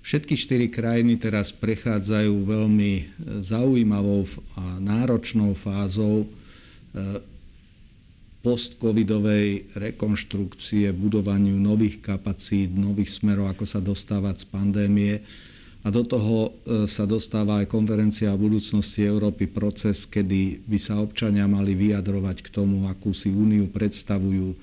Všetky 0.01 0.37
štyri 0.37 0.67
krajiny 0.69 1.17
teraz 1.17 1.49
prechádzajú 1.49 2.45
veľmi 2.45 3.09
zaujímavou 3.41 4.29
a 4.53 4.77
náročnou 4.77 5.57
fázou 5.57 6.29
post-covidovej 8.45 9.73
rekonštrukcie, 9.73 10.93
budovaniu 10.93 11.57
nových 11.57 12.05
kapacít, 12.05 12.69
nových 12.77 13.17
smerov, 13.17 13.49
ako 13.49 13.65
sa 13.65 13.81
dostávať 13.81 14.45
z 14.45 14.53
pandémie. 14.53 15.13
A 15.81 15.89
do 15.89 16.05
toho 16.05 16.53
e, 16.61 16.85
sa 16.85 17.09
dostáva 17.09 17.65
aj 17.65 17.73
konferencia 17.73 18.29
o 18.29 18.37
budúcnosti 18.37 19.01
Európy, 19.01 19.49
proces, 19.49 20.05
kedy 20.05 20.61
by 20.61 20.77
sa 20.77 21.01
občania 21.01 21.49
mali 21.49 21.73
vyjadrovať 21.73 22.45
k 22.45 22.53
tomu, 22.53 22.85
akú 22.85 23.17
si 23.17 23.33
úniu 23.33 23.65
predstavujú, 23.73 24.53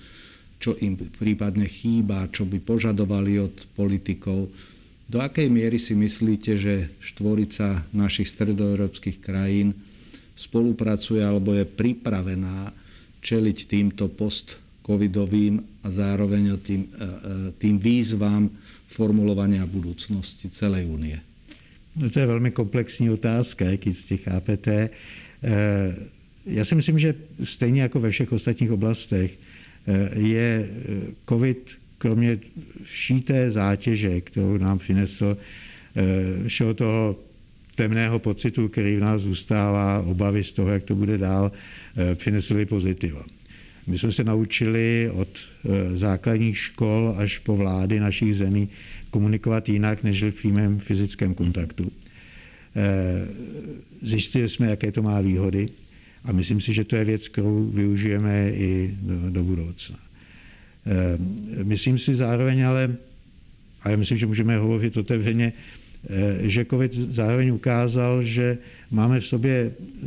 čo 0.63 0.79
im 0.79 0.95
prípadne 0.95 1.67
chýba, 1.67 2.31
čo 2.31 2.47
by 2.47 2.63
požadovali 2.63 3.43
od 3.43 3.67
politikov. 3.75 4.47
Do 5.11 5.19
akej 5.19 5.51
miery 5.51 5.83
si 5.83 5.99
myslíte, 5.99 6.55
že 6.55 6.75
štvorica 7.03 7.83
našich 7.91 8.31
stredoeurópskych 8.31 9.19
krajín 9.19 9.75
spolupracuje 10.39 11.19
alebo 11.19 11.55
je 11.59 11.67
pripravená 11.67 12.82
čeliť 13.23 13.59
týmto 13.71 14.11
post-covidovým 14.11 15.63
a 15.83 15.89
zároveň 15.91 16.59
tým, 16.61 16.83
e, 16.83 16.89
e, 16.91 17.09
tým 17.57 17.79
výzvám 17.79 18.51
formulovania 18.91 19.65
budúcnosti 19.65 20.51
celej 20.51 20.91
únie? 20.91 21.17
No 21.97 22.11
to 22.11 22.21
je 22.21 22.27
velmi 22.27 22.51
komplexní 22.51 23.11
otázka, 23.11 23.65
jak 23.65 23.87
jistě 23.87 24.17
chápete. 24.17 24.75
E, 24.83 24.91
já 26.47 26.65
si 26.65 26.75
myslím, 26.75 26.99
že 26.99 27.15
stejně 27.45 27.83
jako 27.83 28.01
ve 28.01 28.11
všech 28.11 28.33
ostatních 28.33 28.73
oblastech 28.73 29.39
je 30.15 30.71
COVID 31.29 31.83
kromě 32.03 32.39
vší 32.83 33.21
té 33.21 33.51
zátěže, 33.51 34.21
kterou 34.21 34.59
nám 34.59 34.79
přinesl 34.79 35.37
eh, 35.97 36.49
všeho 36.49 36.75
toho 36.75 37.17
temného 37.75 38.19
pocitu, 38.19 38.69
který 38.69 38.97
v 38.97 39.01
nás 39.01 39.23
zůstává, 39.23 40.01
obavy 40.01 40.45
z 40.45 40.53
toho, 40.53 40.71
jak 40.71 40.83
to 40.83 40.95
bude 40.95 41.19
dál, 41.19 41.53
eh, 41.97 42.15
přinesl 42.15 42.59
i 42.59 42.67
pozitiva. 42.67 43.25
My 43.87 43.99
jsme 43.99 44.13
se 44.13 44.25
naučili 44.25 45.11
od 45.15 45.29
eh, 45.29 45.97
základních 45.97 46.59
škol 46.59 47.15
až 47.17 47.39
po 47.39 47.57
vlády 47.57 48.01
našich 48.01 48.37
zemí 48.37 48.69
komunikovat 49.11 49.69
jinak, 49.69 50.03
než 50.03 50.23
v 50.23 50.31
přímém 50.31 50.79
fyzickém 50.79 51.35
kontaktu. 51.35 51.93
Zjistili 54.03 54.49
jsme, 54.49 54.67
jaké 54.67 54.93
to 54.93 55.03
má 55.03 55.21
výhody 55.21 55.69
a 56.25 56.33
myslím 56.33 56.61
si, 56.61 56.73
že 56.73 56.85
to 56.85 56.97
je 56.97 57.05
věc, 57.05 57.29
kterou 57.29 57.65
využijeme 57.65 58.51
i 58.51 58.95
do, 59.03 59.31
do 59.31 59.45
budoucna. 59.45 59.99
Eh, 60.87 61.19
myslím 61.65 61.99
si 61.99 62.15
zároveň 62.15 62.67
ale, 62.67 62.97
a 63.83 63.91
já 63.91 63.97
myslím, 63.97 64.19
že 64.19 64.27
můžeme 64.27 64.59
hovořit 64.59 64.97
otevřeně, 64.97 65.53
eh, 65.57 65.82
že 66.41 66.65
COVID 66.65 66.95
zároveň 66.95 67.51
ukázal, 67.51 68.23
že 68.23 68.59
máme 68.91 69.21
v 69.21 69.27
sobě 69.27 69.73
eh, 69.73 70.07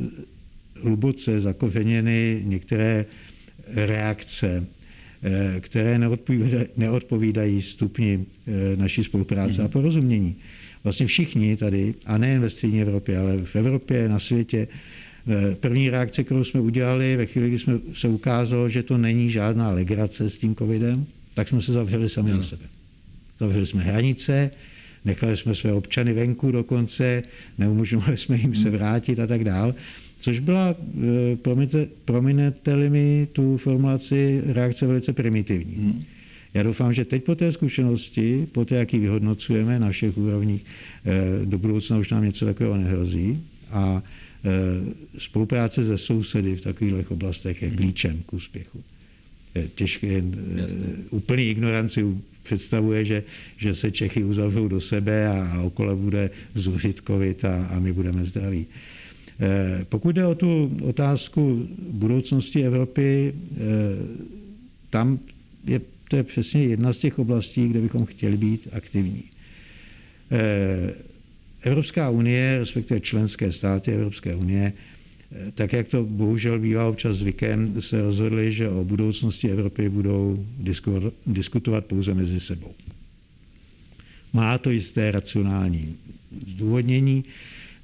hluboce 0.82 1.42
zakořeněny 1.42 2.42
některé 2.46 3.06
reakce, 3.68 4.66
které 5.60 6.00
neodpovídají, 6.78 7.62
stupni 7.62 8.26
naší 8.76 9.04
spolupráce 9.04 9.64
a 9.64 9.68
porozumění. 9.68 10.36
Vlastně 10.84 11.06
všichni 11.06 11.58
tady, 11.58 11.94
a 12.06 12.18
nejen 12.18 12.42
ve 12.42 12.50
střední 12.50 12.82
Evropě, 12.82 13.18
ale 13.18 13.38
v 13.38 13.56
Evropě, 13.56 14.10
na 14.10 14.20
světě, 14.20 14.68
Eh, 15.28 15.56
první 15.56 15.90
reakce, 15.90 16.24
kterou 16.24 16.44
jsme 16.44 16.60
udělali 16.60 17.18
ve 17.18 17.26
chvíli, 17.26 17.50
kdy 17.50 17.60
jsme 17.60 17.80
se 17.94 18.08
ukázalo, 18.08 18.70
že 18.70 18.84
to 18.84 18.98
není 18.98 19.30
žádná 19.30 19.72
legrace 19.72 20.30
s 20.30 20.38
tím 20.38 20.56
covidem, 20.56 21.06
tak 21.34 21.48
jsme 21.48 21.62
se 21.62 21.74
zavřeli 21.74 22.10
sami 22.10 22.32
na 22.32 22.44
sebe. 22.44 22.66
Zavřeli 23.40 23.68
jsme 23.68 23.82
hranice, 23.82 24.52
nechali 25.06 25.38
jsme 25.38 25.56
své 25.56 25.74
občany 25.74 26.14
venku 26.14 26.52
dokonce, 26.52 27.24
neumožňovali 27.58 28.18
jsme 28.18 28.38
jim 28.38 28.56
se 28.56 28.70
vrátit 28.70 29.20
a 29.20 29.28
tak 29.28 29.44
dál. 29.44 29.76
Což 30.18 30.40
byla, 30.40 30.76
eh, 31.04 31.38
prominete 32.06 32.90
mi 32.90 33.28
tu 33.32 33.58
formulaci, 33.58 34.42
reakce 34.46 34.88
velice 34.88 35.14
primitivní. 35.14 35.76
Hmm. 35.76 36.04
Já 36.54 36.64
doufám, 36.64 36.94
že 36.94 37.06
teď 37.06 37.24
po 37.24 37.36
té 37.36 37.52
zkušenosti, 37.52 38.48
po 38.52 38.66
té, 38.66 38.76
jak 38.76 38.94
ji 38.94 39.00
vyhodnocujeme 39.00 39.80
na 39.80 39.90
všech 39.90 40.18
úrovních, 40.18 40.66
eh, 41.06 41.46
do 41.46 41.58
budoucna 41.58 41.98
už 41.98 42.10
nám 42.10 42.24
něco 42.24 42.46
takového 42.46 42.78
nehrozí. 42.78 43.44
A 43.72 44.04
Eh, 44.46 44.94
spolupráce 45.18 45.86
se 45.86 45.98
sousedy 45.98 46.56
v 46.56 46.62
takových 46.62 47.12
oblastech 47.12 47.62
je 47.62 47.72
klíčem 47.72 48.24
k 48.26 48.34
úspěchu. 48.34 48.84
Těžké, 49.76 50.24
úplný 51.10 51.50
ignoranci 51.50 52.04
představuje, 52.46 53.06
že, 53.06 53.24
že 53.58 53.76
se 53.76 53.92
Čechy 53.92 54.24
uzavřou 54.24 54.68
do 54.68 54.82
sebe 54.82 55.28
a, 55.28 55.62
okolo 55.62 55.96
bude 55.96 56.30
zuřit 56.56 57.02
covid 57.08 57.46
a, 57.46 57.66
a 57.66 57.80
my 57.80 57.94
budeme 57.94 58.26
zdraví. 58.26 58.66
Eh, 59.40 59.86
pokud 59.90 60.16
jde 60.16 60.26
o 60.26 60.36
tu 60.36 60.78
otázku 60.84 61.68
budoucnosti 61.92 62.64
Evropy, 62.66 63.34
tam 64.90 65.20
je 65.66 65.82
to 66.08 66.16
je 66.16 66.24
přesně 66.24 66.64
jedna 66.64 66.94
z 66.94 66.98
těch 66.98 67.20
oblastí, 67.20 67.68
kde 67.68 67.82
bychom 67.82 68.06
chtěli 68.06 68.38
být 68.38 68.68
aktivní. 68.72 69.24
Evropská 71.62 72.10
unie, 72.10 72.60
respektive 72.60 73.00
členské 73.00 73.52
státy 73.52 73.92
Evropské 73.92 74.36
unie, 74.36 74.74
tak 75.54 75.74
jak 75.74 75.88
to 75.88 76.04
bohužel 76.04 76.60
bývá 76.60 76.88
občas 76.88 77.18
zvykem, 77.18 77.82
se 77.82 78.02
rozhodli, 78.02 78.52
že 78.52 78.70
o 78.70 78.84
budoucnosti 78.84 79.50
Evropy 79.50 79.90
budou 79.90 80.46
diskutovat 81.26 81.86
pouze 81.86 82.14
mezi 82.14 82.40
sebou. 82.40 82.74
Má 84.34 84.58
to 84.58 84.70
jisté 84.70 85.12
racionální 85.12 85.96
zdůvodnění. 86.48 87.24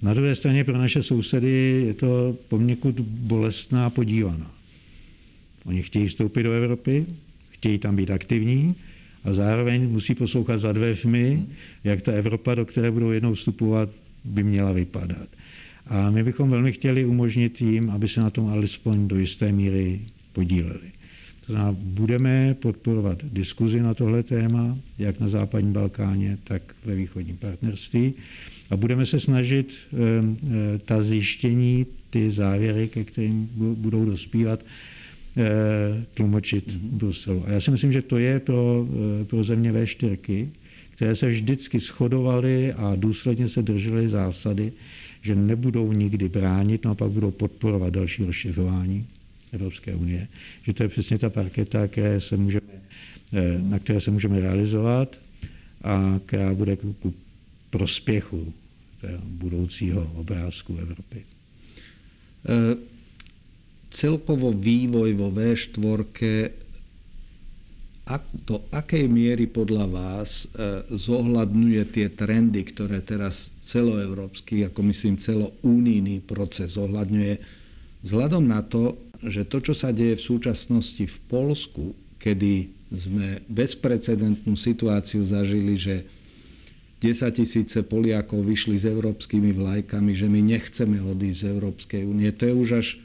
Na 0.01 0.13
druhé 0.13 0.35
straně 0.35 0.63
pro 0.63 0.77
naše 0.77 1.03
sousedy 1.03 1.83
je 1.87 1.93
to 1.93 2.37
poměkud 2.47 2.99
bolestná 2.99 3.89
podívaná. 3.89 4.51
Oni 5.65 5.81
chtějí 5.81 6.07
vstoupit 6.07 6.43
do 6.43 6.51
Evropy, 6.51 7.05
chtějí 7.49 7.77
tam 7.77 7.95
být 7.95 8.11
aktivní 8.11 8.75
a 9.23 9.33
zároveň 9.33 9.89
musí 9.89 10.15
poslouchat 10.15 10.57
za 10.57 10.71
dveřmi, 10.71 11.45
jak 11.83 12.01
ta 12.01 12.11
Evropa, 12.11 12.55
do 12.55 12.65
které 12.65 12.91
budou 12.91 13.11
jednou 13.11 13.33
vstupovat, 13.33 13.89
by 14.23 14.43
měla 14.43 14.71
vypadat. 14.71 15.27
A 15.87 16.09
my 16.09 16.23
bychom 16.23 16.49
velmi 16.49 16.71
chtěli 16.71 17.05
umožnit 17.05 17.61
jim, 17.61 17.89
aby 17.89 18.07
se 18.07 18.21
na 18.21 18.29
tom 18.29 18.47
alespoň 18.47 19.07
do 19.07 19.19
jisté 19.19 19.51
míry 19.51 19.99
podíleli. 20.33 20.91
To 21.45 21.53
znamená, 21.53 21.77
budeme 21.79 22.53
podporovat 22.53 23.17
diskuzi 23.23 23.81
na 23.81 23.93
tohle 23.93 24.23
téma, 24.23 24.77
jak 24.97 25.19
na 25.19 25.29
západním 25.29 25.73
Balkáně, 25.73 26.37
tak 26.43 26.75
ve 26.85 26.95
východním 26.95 27.37
partnerství. 27.37 28.13
A 28.69 28.77
budeme 28.77 29.05
se 29.05 29.19
snažit 29.19 29.73
eh, 29.73 29.97
eh, 29.97 30.77
ta 30.85 31.01
zjištění, 31.01 31.85
ty 32.09 32.31
závěry, 32.31 32.87
ke 32.87 33.03
kterým 33.03 33.49
budou 33.55 34.05
dospívat, 34.05 34.59
eh, 35.37 36.05
tlumočit 36.13 36.71
v 36.71 36.77
Bruselu. 36.77 37.43
A 37.47 37.51
já 37.51 37.61
si 37.61 37.71
myslím, 37.71 37.91
že 37.91 38.01
to 38.01 38.17
je 38.17 38.39
pro, 38.39 38.87
pro 39.27 39.43
země 39.43 39.73
V4, 39.73 40.47
které 40.89 41.15
se 41.15 41.29
vždycky 41.29 41.79
shodovaly 41.79 42.73
a 42.73 42.95
důsledně 42.95 43.49
se 43.49 43.61
držely 43.61 44.09
zásady, 44.09 44.71
že 45.21 45.35
nebudou 45.35 45.93
nikdy 45.93 46.29
bránit, 46.29 46.85
no 46.85 46.91
a 46.91 46.95
pak 46.95 47.11
budou 47.11 47.31
podporovat 47.31 47.93
další 47.93 48.25
rozšiřování 48.25 49.07
Evropské 49.51 49.95
unie. 49.95 50.27
Že 50.63 50.73
to 50.73 50.83
je 50.83 50.89
přesně 50.89 51.17
ta 51.17 51.29
parketa, 51.29 51.87
které 51.87 52.21
se 52.21 52.37
můžeme, 52.37 52.67
na 53.61 53.79
které 53.79 54.01
se 54.01 54.11
můžeme 54.11 54.39
realizovat 54.39 55.19
a 55.83 56.19
která 56.25 56.53
bude 56.53 56.75
ku 56.75 57.13
prospěchu 57.69 58.53
budoucího 59.23 60.11
obrázku 60.15 60.77
Evropy. 60.77 61.19
E, 61.19 62.75
celkovo 63.91 64.53
vývoj 64.53 65.13
vo 65.13 65.31
V4 65.31 66.49
do 68.33 68.65
akej 68.73 69.05
miery 69.07 69.45
podľa 69.47 69.85
vás 69.87 70.49
e, 70.51 70.83
zohľadňuje 70.89 71.83
tie 71.93 72.07
trendy, 72.11 72.65
ktoré 72.67 72.99
teraz 72.99 73.53
celoevropský, 73.63 74.67
ako 74.67 74.79
myslím 74.89 75.15
celounijný 75.21 76.25
proces 76.25 76.75
zohľadňuje, 76.75 77.33
vzhľadom 78.03 78.43
na 78.43 78.65
to, 78.65 78.97
že 79.21 79.45
to, 79.45 79.61
čo 79.61 79.73
sa 79.77 79.93
deje 79.93 80.17
v 80.17 80.27
súčasnosti 80.27 81.03
v 81.05 81.17
Polsku, 81.29 81.93
kedy 82.17 82.73
sme 82.91 83.45
bezprecedentnú 83.47 84.57
situáciu 84.57 85.23
zažili, 85.23 85.77
že 85.77 85.95
10 87.01 87.33
tisíce 87.33 87.81
Poliakov 87.81 88.45
vyšli 88.45 88.77
s 88.77 88.85
európskymi 88.85 89.57
vlajkami, 89.57 90.13
že 90.13 90.29
my 90.29 90.41
nechceme 90.41 91.01
odísť 91.01 91.39
z 91.41 91.49
Európskej 91.49 92.01
únie. 92.05 92.29
To 92.29 92.43
je 92.45 92.53
už 92.53 92.69
až 92.77 92.87
e, 92.93 92.97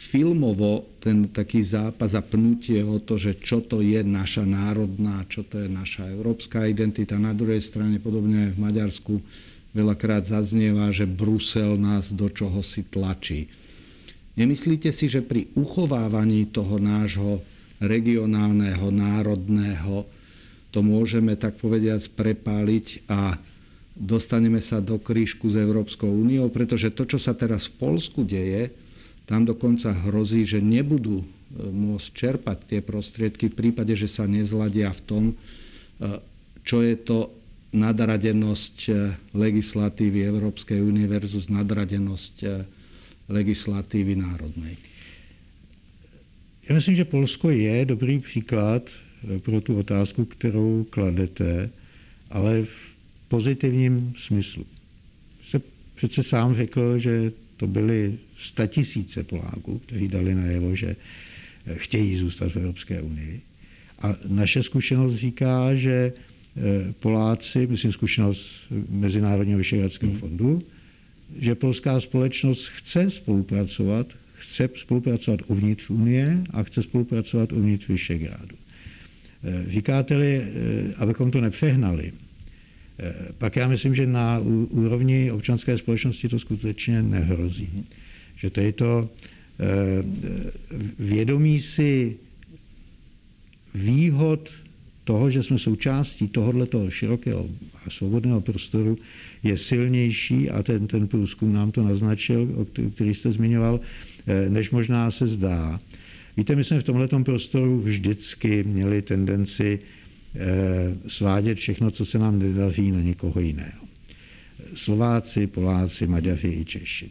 filmovo 0.00 0.88
ten 1.04 1.28
taký 1.28 1.60
zápas 1.60 2.16
a 2.16 2.24
pnutie 2.24 2.80
o 2.80 2.96
to, 2.96 3.20
že 3.20 3.36
čo 3.36 3.60
to 3.60 3.84
je 3.84 4.00
naša 4.00 4.48
národná, 4.48 5.28
čo 5.28 5.44
to 5.44 5.60
je 5.60 5.68
naša 5.68 6.08
európska 6.08 6.64
identita. 6.64 7.20
Na 7.20 7.36
druhej 7.36 7.60
strane, 7.60 8.00
podobne 8.00 8.56
v 8.56 8.58
Maďarsku, 8.58 9.20
veľakrát 9.76 10.24
zaznieva, 10.24 10.88
že 10.88 11.04
Brusel 11.04 11.76
nás 11.76 12.08
do 12.08 12.32
čoho 12.32 12.64
si 12.64 12.80
tlačí. 12.88 13.52
Nemyslíte 14.40 14.88
si, 14.88 15.12
že 15.12 15.20
pri 15.20 15.52
uchovávaní 15.52 16.48
toho 16.48 16.80
nášho 16.80 17.44
regionálneho, 17.76 18.88
národného 18.88 20.08
to 20.70 20.80
môžeme 20.80 21.34
tak 21.34 21.58
povediac 21.58 22.00
prepáliť 22.14 23.04
a 23.10 23.36
dostaneme 23.98 24.62
sa 24.62 24.78
do 24.78 24.96
krížku 25.02 25.50
s 25.50 25.58
Európskou 25.58 26.08
úniou, 26.08 26.46
pretože 26.48 26.94
to, 26.94 27.04
čo 27.04 27.18
sa 27.18 27.34
teraz 27.34 27.66
v 27.68 27.74
Polsku 27.76 28.22
deje, 28.22 28.70
tam 29.26 29.44
dokonca 29.44 29.92
hrozí, 29.92 30.46
že 30.46 30.58
nebudú 30.58 31.22
e, 31.22 31.26
môcť 31.60 32.08
čerpať 32.14 32.58
tie 32.66 32.80
prostriedky 32.82 33.48
v 33.50 33.58
prípade, 33.58 33.94
že 33.94 34.10
sa 34.10 34.26
nezladia 34.26 34.90
v 34.90 35.02
tom, 35.06 35.24
e, 35.30 35.34
čo 36.66 36.82
je 36.82 36.94
to 36.98 37.30
nadradenosť 37.70 38.76
e, 38.88 38.92
legislatívy 39.34 40.26
Európskej 40.26 40.82
únie 40.82 41.06
versus 41.06 41.46
nadradenosť 41.46 42.66
legislatívy 43.30 44.18
národnej. 44.18 44.74
Já 46.68 46.74
myslím, 46.74 46.96
že 46.96 47.04
Polsko 47.04 47.50
je 47.50 47.84
dobrý 47.84 48.18
příklad 48.18 48.90
pro 49.42 49.60
tu 49.60 49.78
otázku, 49.78 50.24
kterou 50.24 50.86
kladete, 50.90 51.70
ale 52.30 52.62
v 52.62 52.94
pozitivním 53.28 54.12
smyslu. 54.16 54.66
Jste 55.42 55.60
přece 55.94 56.22
sám 56.22 56.54
řekl, 56.54 56.98
že 56.98 57.32
to 57.60 57.66
byly 57.66 58.18
statisíce 58.38 59.24
Poláků, 59.24 59.78
kteří 59.78 60.08
dali 60.08 60.34
najevo, 60.34 60.74
že 60.74 60.96
chtějí 61.74 62.16
zůstat 62.16 62.52
v 62.52 62.56
Evropské 62.56 63.02
unii. 63.02 63.40
A 63.98 64.16
naše 64.28 64.62
zkušenost 64.62 65.14
říká, 65.14 65.74
že 65.74 66.12
eh, 66.12 66.92
Poláci, 67.00 67.66
myslím 67.66 67.92
zkušenost 67.92 68.72
Mezinárodního 68.88 69.58
vyšehradského 69.58 70.12
hmm. 70.12 70.20
fondu, 70.20 70.62
že 71.38 71.54
polská 71.54 72.00
společnost 72.00 72.66
chce 72.66 73.10
spolupracovat, 73.10 74.06
chce 74.34 74.68
spolupracovat 74.74 75.40
uvnitř 75.46 75.90
Unie 75.90 76.44
a 76.50 76.62
chce 76.62 76.82
spolupracovat 76.82 77.52
uvnitř 77.52 77.88
Vyšegrádu. 77.88 78.56
Eh, 79.44 79.64
říkáte-li, 79.68 80.42
eh, 80.42 80.94
abychom 80.96 81.30
to 81.30 81.40
nepřehnali, 81.40 82.12
eh, 82.12 82.29
pak 83.38 83.56
já 83.56 83.68
myslím, 83.68 83.94
že 83.94 84.06
na 84.06 84.38
úrovni 84.70 85.32
občanské 85.32 85.78
společnosti 85.78 86.28
to 86.28 86.38
skutečně 86.38 87.02
nehrozí. 87.02 87.84
Že 88.36 88.50
to 88.50 88.60
je 88.60 88.72
to 88.72 89.08
vědomí 90.98 91.60
si 91.60 92.16
výhod 93.74 94.48
toho, 95.04 95.30
že 95.30 95.42
jsme 95.42 95.58
součástí 95.58 96.28
tohoto 96.28 96.90
širokého 96.90 97.48
a 97.86 97.90
svobodného 97.90 98.40
prostoru, 98.40 98.98
je 99.42 99.56
silnější 99.56 100.50
a 100.50 100.62
ten, 100.62 100.86
ten 100.86 101.08
průzkum 101.08 101.52
nám 101.52 101.70
to 101.70 101.82
naznačil, 101.82 102.48
o 102.56 102.64
který 102.94 103.14
jste 103.14 103.32
zmiňoval, 103.32 103.80
než 104.48 104.70
možná 104.70 105.10
se 105.10 105.28
zdá. 105.28 105.80
Víte, 106.36 106.56
my 106.56 106.64
jsme 106.64 106.80
v 106.80 106.84
tomto 106.84 107.24
prostoru 107.24 107.80
vždycky 107.80 108.64
měli 108.64 109.02
tendenci 109.02 109.78
eh, 109.82 109.99
svádět 111.06 111.58
všechno, 111.58 111.90
co 111.90 112.06
se 112.06 112.18
nám 112.18 112.38
nedaří 112.38 112.90
na 112.90 113.00
někoho 113.00 113.40
jiného. 113.40 113.90
Slováci, 114.74 115.46
Poláci, 115.46 116.06
Maďaři 116.06 116.48
i 116.48 116.64
Češi. 116.64 117.10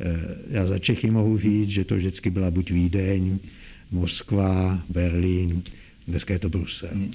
Eh, 0.00 0.36
já 0.50 0.66
za 0.66 0.78
Čechy 0.78 1.10
mohu 1.10 1.38
říct, 1.38 1.68
že 1.68 1.84
to 1.84 1.94
vždycky 1.94 2.30
byla 2.30 2.50
buď 2.50 2.70
Vídeň, 2.70 3.38
Moskva, 3.90 4.82
Berlín, 4.88 5.62
dneska 6.08 6.32
je 6.32 6.38
to 6.38 6.48
Brusel. 6.48 6.90
Hmm. 6.92 7.10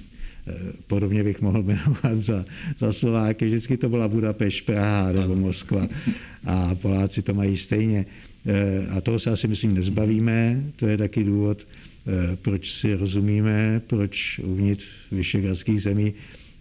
Eh, 0.48 0.54
podobně 0.88 1.24
bych 1.24 1.42
mohl 1.42 1.64
jmenovat 1.64 2.18
za, 2.18 2.46
za 2.80 2.94
Slováky, 2.94 3.46
vždycky 3.46 3.78
to 3.78 3.90
byla 3.90 4.08
Budapešť, 4.08 4.66
Praha 4.66 5.12
nebo 5.12 5.36
Moskva 5.36 5.88
a 6.46 6.76
Poláci 6.76 7.22
to 7.22 7.34
mají 7.34 7.58
stejně. 7.58 8.06
Eh, 8.46 8.88
a 8.90 9.02
toho 9.02 9.20
se 9.20 9.32
asi 9.32 9.48
myslím 9.48 9.74
nezbavíme. 9.74 10.64
To 10.76 10.88
je 10.88 10.98
taky 10.98 11.24
důvod, 11.24 11.62
eh, 11.62 11.95
proč 12.42 12.72
si 12.72 12.94
rozumíme, 12.94 13.82
proč 13.88 14.40
uvnitř 14.44 14.86
vyšegradských 15.12 15.82
zemí 15.82 16.14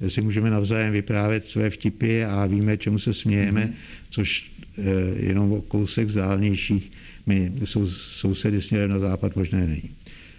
si 0.08 0.20
můžeme 0.20 0.50
navzájem 0.50 0.92
vyprávět 0.92 1.48
své 1.48 1.70
vtipy 1.70 2.24
a 2.24 2.46
víme, 2.46 2.76
čemu 2.76 2.98
se 2.98 3.14
smějeme, 3.14 3.64
mhm. 3.64 3.74
což 4.10 4.50
eh, 4.78 4.82
jenom 5.16 5.52
o 5.52 5.62
kousek 5.62 6.08
vzdálenějších 6.08 6.92
my 7.26 7.52
sou, 7.64 7.86
sousedy 7.88 8.60
směrem 8.60 8.90
na 8.90 8.98
západ 8.98 9.36
možné 9.36 9.66
není. 9.66 9.90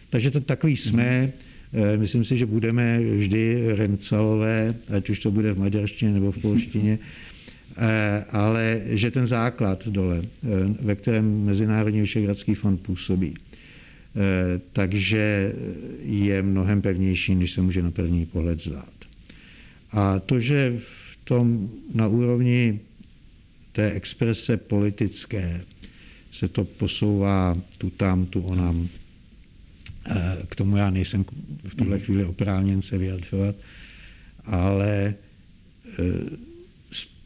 Takže 0.10 0.32
to 0.32 0.39
takový 0.39 0.78
jsme. 0.78 1.32
Myslím 1.98 2.26
si, 2.26 2.38
že 2.38 2.46
budeme 2.46 3.00
vždy 3.00 3.76
remcalové, 3.76 4.76
ať 4.98 5.10
už 5.10 5.20
to 5.20 5.32
bude 5.32 5.54
v 5.54 5.60
maďarštině 5.60 6.12
nebo 6.12 6.32
v 6.32 6.38
polštině, 6.38 7.00
Eh, 7.78 8.26
ale 8.32 8.82
že 8.86 9.12
ten 9.12 9.28
základ 9.28 9.88
dole, 9.88 10.22
eh, 10.24 10.48
ve 10.82 10.96
kterém 10.96 11.46
Mezinárodní 11.46 12.02
vyšegradský 12.02 12.56
fond 12.56 12.82
působí, 12.82 13.34
eh, 13.34 13.44
takže 14.73 15.54
je 16.04 16.41
mnohem 16.41 16.82
pevnější, 16.82 17.36
než 17.36 17.51
se 17.51 17.62
může 17.62 17.82
na 17.82 17.91
první 17.91 18.25
pohled 18.25 18.62
zdát. 18.62 18.93
A 19.91 20.19
to, 20.19 20.39
že 20.39 20.73
v 20.78 21.17
tom 21.23 21.69
na 21.93 22.08
úrovni 22.08 22.80
té 23.71 23.91
exprese 23.91 24.58
politické 24.58 25.62
se 26.32 26.47
to 26.47 26.63
posouvá 26.63 27.58
tu 27.78 27.89
tam, 27.89 28.25
tu 28.25 28.41
onam, 28.41 28.88
k 30.47 30.56
tomu 30.56 30.78
já 30.78 30.89
nejsem 30.89 31.25
v 31.67 31.75
tuhle 31.75 31.99
chvíli 31.99 32.25
oprávněn 32.25 32.82
se 32.82 32.97
vyjadřovat, 32.97 33.56
ale 34.45 35.15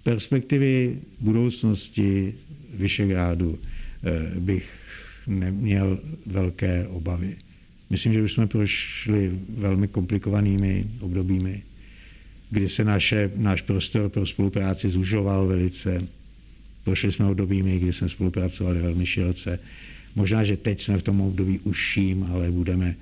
perspektivy 0.04 1.00
budoucnosti 1.20 2.36
Vyšegrádu 2.74 3.60
bych 4.40 4.70
neměl 5.30 6.00
velké 6.26 6.88
obavy. 6.88 7.36
Myslím, 7.90 8.14
že 8.14 8.22
už 8.22 8.34
jsme 8.34 8.48
prošli 8.48 9.32
velmi 9.50 9.88
komplikovanými 9.88 10.86
obdobími, 11.00 11.64
kdy 12.50 12.70
se 12.70 12.84
naše, 12.84 13.32
náš 13.36 13.62
prostor 13.62 14.10
pro 14.10 14.26
spolupráci 14.26 14.90
zužoval 14.90 15.48
velice. 15.48 16.08
Prošli 16.84 17.12
jsme 17.12 17.26
obdobími, 17.26 17.80
kdy 17.80 17.94
jsme 17.94 18.10
spolupracovali 18.10 18.82
velmi 18.82 19.06
široce. 19.06 19.60
Možná, 20.16 20.44
že 20.44 20.58
teď 20.58 20.82
jsme 20.82 20.98
v 20.98 21.04
tom 21.04 21.22
období 21.22 21.60
užším, 21.60 22.28
ale 22.32 22.52
budeme 22.52 22.96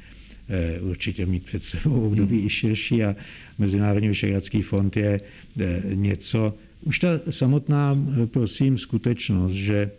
eh, 0.50 0.80
určitě 0.80 1.26
mít 1.26 1.46
před 1.46 1.64
sebou 1.64 2.08
období 2.08 2.38
hmm. 2.38 2.48
i 2.48 2.50
širší 2.50 3.04
a 3.04 3.16
Mezinárodní 3.58 4.08
vyšehradský 4.08 4.62
fond 4.62 4.98
je 4.98 5.22
eh, 5.60 5.82
něco, 5.94 6.54
už 6.84 7.00
ta 7.00 7.08
samotná, 7.30 7.98
eh, 8.24 8.28
prosím, 8.28 8.78
skutečnost, 8.78 9.54
že 9.54 9.92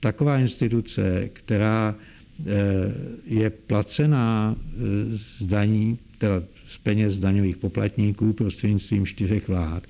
taková 0.00 0.38
instituce, 0.38 1.30
která 1.32 1.94
je 3.26 3.50
placená 3.50 4.56
z 5.12 5.42
daní, 5.42 5.98
teda 6.18 6.42
z 6.66 6.78
peněz 6.78 7.18
daňových 7.18 7.56
poplatníků 7.56 8.32
prostřednictvím 8.32 9.06
čtyřech 9.06 9.48
vlád, 9.48 9.86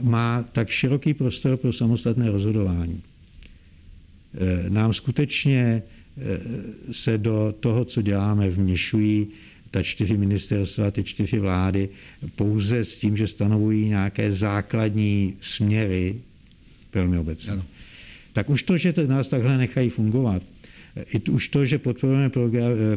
má 0.00 0.44
tak 0.52 0.68
široký 0.68 1.14
prostor 1.14 1.56
pro 1.56 1.72
samostatné 1.72 2.30
rozhodování. 2.30 3.02
Nám 4.68 4.94
skutečně 4.94 5.82
se 6.90 7.18
do 7.18 7.54
toho, 7.60 7.84
co 7.84 8.02
děláme, 8.02 8.50
vměšují 8.50 9.26
ta 9.70 9.82
čtyři 9.82 10.16
ministerstva, 10.16 10.90
ty 10.90 11.04
čtyři 11.04 11.38
vlády, 11.38 11.88
pouze 12.36 12.84
s 12.84 12.98
tím, 12.98 13.16
že 13.16 13.26
stanovují 13.26 13.88
nějaké 13.88 14.32
základní 14.32 15.36
směry, 15.40 16.20
velmi 16.94 17.18
obecně. 17.18 17.52
Ano. 17.52 17.64
Tak 18.32 18.50
už 18.50 18.62
to, 18.62 18.78
že 18.78 18.94
nás 19.06 19.28
takhle 19.28 19.58
nechají 19.58 19.88
fungovat, 19.88 20.42
i 21.12 21.30
už 21.30 21.48
to, 21.48 21.64
že 21.64 21.78
podporujeme 21.78 22.30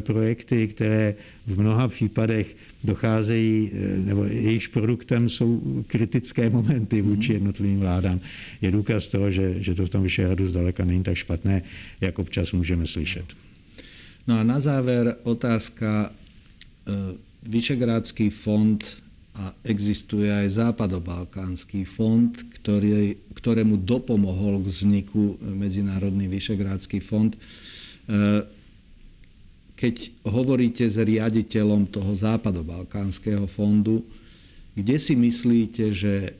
projekty, 0.00 0.68
které 0.68 1.14
v 1.46 1.60
mnoha 1.60 1.88
případech 1.88 2.56
docházejí, 2.84 3.70
nebo 4.04 4.24
jejichž 4.24 4.66
produktem 4.66 5.28
jsou 5.28 5.82
kritické 5.86 6.50
momenty 6.56 7.02
vůči 7.02 7.32
mhm. 7.32 7.36
jednotlivým 7.36 7.80
vládám, 7.80 8.20
je 8.62 8.70
důkaz 8.70 9.08
toho, 9.08 9.30
že, 9.30 9.62
že 9.62 9.74
to 9.74 9.86
v 9.86 9.88
tom 9.88 10.02
Vyšehradu 10.02 10.46
zdaleka 10.46 10.84
není 10.84 11.02
tak 11.02 11.14
špatné, 11.14 11.62
jak 12.00 12.18
občas 12.18 12.52
můžeme 12.52 12.86
slyšet. 12.86 13.24
No 14.26 14.38
a 14.38 14.42
na 14.42 14.60
záver 14.60 15.16
otázka. 15.22 16.12
E, 16.86 17.26
Vyšegrádský 17.48 18.30
fond 18.30 18.84
a 19.36 19.52
existuje 19.68 20.32
aj 20.32 20.56
Západobalkánsky 20.56 21.84
fond, 21.84 22.32
ktorý, 22.32 23.20
ktorému 23.36 23.84
dopomohol 23.84 24.64
k 24.64 24.70
vzniku 24.72 25.36
Medzinárodný 25.44 26.24
Vyšegrádsky 26.24 27.04
fond. 27.04 27.36
E, 27.36 27.40
keď 29.76 29.94
hovoríte 30.24 30.88
s 30.88 30.96
riaditeľom 30.96 31.92
toho 31.92 32.16
západobalkánskeho 32.16 33.44
fondu, 33.52 34.08
kde 34.72 34.96
si 34.96 35.12
myslíte, 35.12 35.92
že 35.92 36.32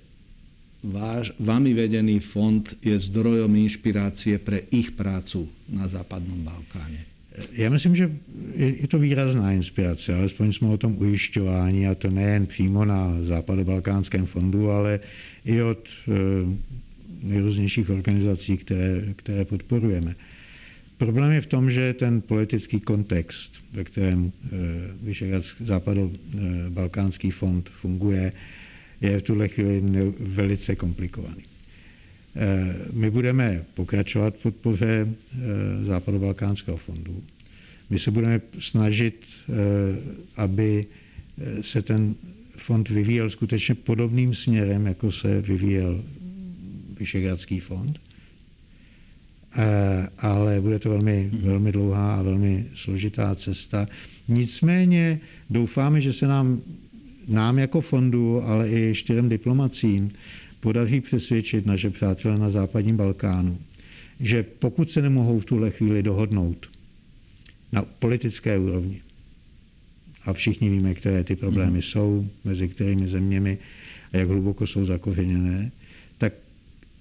váš, 0.80 1.36
vami 1.36 1.76
vedený 1.76 2.24
fond 2.24 2.64
je 2.80 2.96
zdrojom 2.96 3.52
inšpirácie 3.60 4.40
pre 4.40 4.64
ich 4.72 4.96
prácu 4.96 5.52
na 5.68 5.84
západnom 5.84 6.40
Balkáne? 6.40 7.15
Já 7.52 7.70
myslím, 7.70 7.96
že 7.96 8.10
je 8.56 8.88
to 8.88 8.98
výrazná 8.98 9.52
inspirace, 9.52 10.14
alespoň 10.14 10.52
jsme 10.52 10.68
o 10.68 10.76
tom 10.76 10.96
ujišťování, 10.98 11.88
a 11.88 11.94
to 11.94 12.10
nejen 12.10 12.46
přímo 12.46 12.84
na 12.84 13.16
západobalkánském 13.22 14.26
fondu, 14.26 14.70
ale 14.70 15.00
i 15.44 15.62
od 15.62 15.88
eh, 15.88 16.12
nejrůznějších 17.22 17.90
organizací, 17.90 18.56
které, 18.56 19.02
které 19.16 19.44
podporujeme. 19.44 20.14
Problém 20.98 21.32
je 21.32 21.40
v 21.40 21.46
tom, 21.46 21.70
že 21.70 21.92
ten 21.92 22.20
politický 22.20 22.80
kontext, 22.80 23.54
ve 23.72 23.84
kterém 23.84 24.32
eh, 25.06 25.42
západo-balkánský 25.64 27.30
fond 27.30 27.68
funguje, 27.68 28.32
je 29.00 29.18
v 29.18 29.22
tuhle 29.22 29.48
chvíli 29.48 29.82
velice 30.20 30.76
komplikovaný. 30.76 31.55
Eh, 32.38 32.74
my 32.92 33.10
budeme 33.10 33.64
pokračovat 33.74 34.34
v 34.34 34.42
podpoře 34.42 35.08
eh, 35.08 35.84
Západobalkánského 35.84 36.76
fondu. 36.76 37.22
My 37.90 37.98
se 37.98 38.10
budeme 38.10 38.40
snažit, 38.58 39.24
aby 40.36 40.86
se 41.60 41.82
ten 41.82 42.14
fond 42.56 42.88
vyvíjel 42.88 43.30
skutečně 43.30 43.74
podobným 43.74 44.34
směrem, 44.34 44.86
jako 44.86 45.12
se 45.12 45.40
vyvíjel 45.40 46.04
Vyšegradský 46.98 47.60
fond. 47.60 48.00
Eh, 49.58 50.08
ale 50.18 50.60
bude 50.60 50.78
to 50.78 50.90
velmi, 50.90 51.30
velmi 51.32 51.72
dlouhá 51.72 52.14
a 52.14 52.22
velmi 52.22 52.66
složitá 52.74 53.34
cesta. 53.34 53.88
Nicméně 54.28 55.20
doufáme, 55.50 56.00
že 56.00 56.12
se 56.12 56.26
nám, 56.26 56.60
nám 57.28 57.58
jako 57.58 57.80
fondu, 57.80 58.42
ale 58.42 58.70
i 58.70 58.94
čtyřem 58.94 59.28
diplomacím 59.28 60.10
podaří 60.66 61.00
přesvědčit 61.00 61.66
naše 61.66 61.90
přátelé 61.90 62.38
na 62.38 62.50
západním 62.50 62.96
Balkánu, 62.96 63.58
že 64.20 64.42
pokud 64.42 64.90
se 64.90 65.02
nemohou 65.02 65.38
v 65.38 65.44
tuhle 65.44 65.70
chvíli 65.70 66.02
dohodnout 66.02 66.70
na 67.72 67.82
politické 67.82 68.58
úrovni, 68.58 69.00
a 70.24 70.32
všichni 70.32 70.70
víme, 70.70 70.94
které 70.94 71.24
ty 71.24 71.36
problémy 71.36 71.70
mhm. 71.70 71.82
jsou, 71.82 72.28
mezi 72.44 72.68
kterými 72.68 73.08
zeměmi 73.08 73.58
a 74.12 74.16
jak 74.16 74.28
hluboko 74.28 74.66
jsou 74.66 74.84
zakořeněné, 74.84 75.70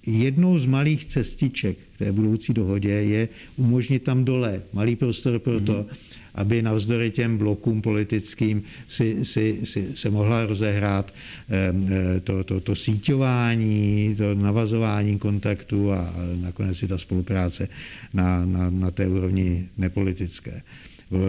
jednou 0.06 0.58
z 0.58 0.66
malých 0.66 1.04
cestiček 1.04 1.76
k 1.94 1.98
té 1.98 2.12
budoucí 2.12 2.52
dohodě 2.52 2.90
je 2.90 3.28
umožnit 3.56 4.02
tam 4.02 4.24
dole 4.24 4.62
malý 4.72 4.96
prostor 4.96 5.38
pro 5.38 5.60
to, 5.60 5.72
mm-hmm. 5.72 5.96
aby 6.34 6.62
navzdory 6.62 7.10
těm 7.10 7.38
blokům 7.38 7.82
politickým 7.82 8.62
si, 8.88 9.24
si, 9.24 9.60
si 9.64 9.88
se 9.94 10.10
mohla 10.10 10.46
rozehrát 10.46 11.14
eh, 11.48 12.20
to, 12.20 12.44
to, 12.44 12.60
to 12.60 12.74
síťování, 12.74 14.14
to 14.18 14.34
navazování 14.34 15.18
kontaktu 15.18 15.92
a 15.92 16.14
nakonec 16.40 16.82
i 16.82 16.88
ta 16.88 16.98
spolupráce 16.98 17.68
na, 18.14 18.46
na, 18.46 18.70
na 18.70 18.90
té 18.90 19.08
úrovni 19.08 19.68
nepolitické. 19.78 20.62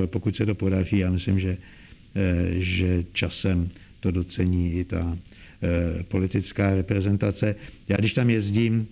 Pokud 0.05 0.35
se 0.35 0.45
to 0.45 0.55
podaří, 0.55 0.97
já 0.97 1.11
myslím, 1.11 1.39
že, 1.39 1.57
eh, 2.15 2.45
že 2.57 3.03
časem 3.13 3.69
to 3.99 4.11
docení 4.11 4.73
i 4.73 4.83
ta 4.83 5.17
politická 6.07 6.75
reprezentace. 6.75 7.55
Já 7.87 7.97
když 7.97 8.13
tam 8.13 8.29
jezdím, 8.29 8.87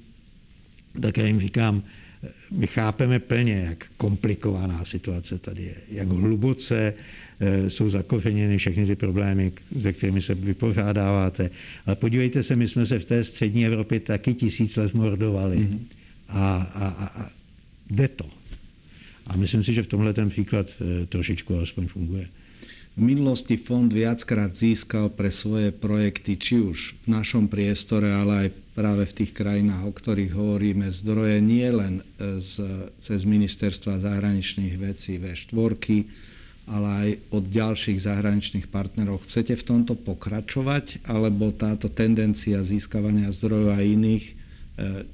tak 1.02 1.18
já 1.18 1.26
jim 1.26 1.40
říkám, 1.40 1.84
eh, 2.24 2.30
my 2.52 2.68
chápeme 2.68 3.20
plně, 3.20 3.66
jak 3.70 3.86
komplikovaná 3.98 4.86
situace 4.86 5.38
tady 5.38 5.64
je, 5.64 5.76
jak 5.92 6.08
hluboce 6.08 6.94
eh, 7.40 7.70
jsou 7.70 7.90
zakořeněny 7.90 8.58
všechny 8.58 8.86
ty 8.86 8.96
problémy, 8.96 9.52
se 9.82 9.94
kterými 9.94 10.22
se 10.22 10.36
vypořádáváte. 10.36 11.50
Ale 11.86 11.96
podívejte 11.96 12.44
se, 12.44 12.56
my 12.56 12.68
jsme 12.68 12.86
se 12.86 13.00
v 13.00 13.06
té 13.06 13.24
střední 13.24 13.66
Evropě 13.66 14.00
taky 14.00 14.34
tisíc 14.34 14.76
let 14.76 14.94
mordovali. 14.94 15.58
Mm-hmm. 15.58 15.80
A, 16.28 16.56
a, 16.58 16.88
a, 16.88 17.24
a 17.24 17.30
jde 17.90 18.08
to. 18.08 18.26
A 19.28 19.38
myslím 19.38 19.64
si, 19.64 19.74
že 19.74 19.84
v 19.84 19.88
tomhle 19.88 20.14
ten 20.14 20.30
příklad 20.30 20.68
trošičku 21.10 21.56
alespoň 21.56 21.88
funguje. 21.88 22.28
V 22.96 23.04
minulosti 23.04 23.60
fond 23.60 23.92
viackrát 23.92 24.56
získal 24.56 25.12
pre 25.12 25.28
svoje 25.28 25.76
projekty, 25.76 26.40
či 26.40 26.64
už 26.64 26.96
v 27.04 27.08
našom 27.12 27.52
priestore, 27.52 28.08
ale 28.08 28.48
aj 28.48 28.50
práve 28.72 29.04
v 29.04 29.16
tých 29.20 29.36
krajinách, 29.36 29.84
o 29.84 29.92
ktorých 29.92 30.32
hovoríme, 30.32 30.88
zdroje 30.96 31.44
nie 31.44 31.68
len 31.68 32.00
e, 32.00 32.40
z, 32.40 32.56
cez 33.04 33.28
ministerstva 33.28 34.00
zahraničných 34.00 34.80
vecí 34.80 35.20
V4, 35.20 35.76
ale 36.72 36.88
aj 36.88 37.10
od 37.36 37.44
ďalších 37.52 38.00
zahraničných 38.00 38.72
partnerov. 38.72 39.28
Chcete 39.28 39.60
v 39.60 39.68
tomto 39.76 40.00
pokračovať, 40.00 41.04
alebo 41.04 41.52
táto 41.52 41.92
tendencia 41.92 42.64
získavania 42.64 43.28
zdrojov 43.36 43.76
aj 43.76 43.92
iných 43.92 44.26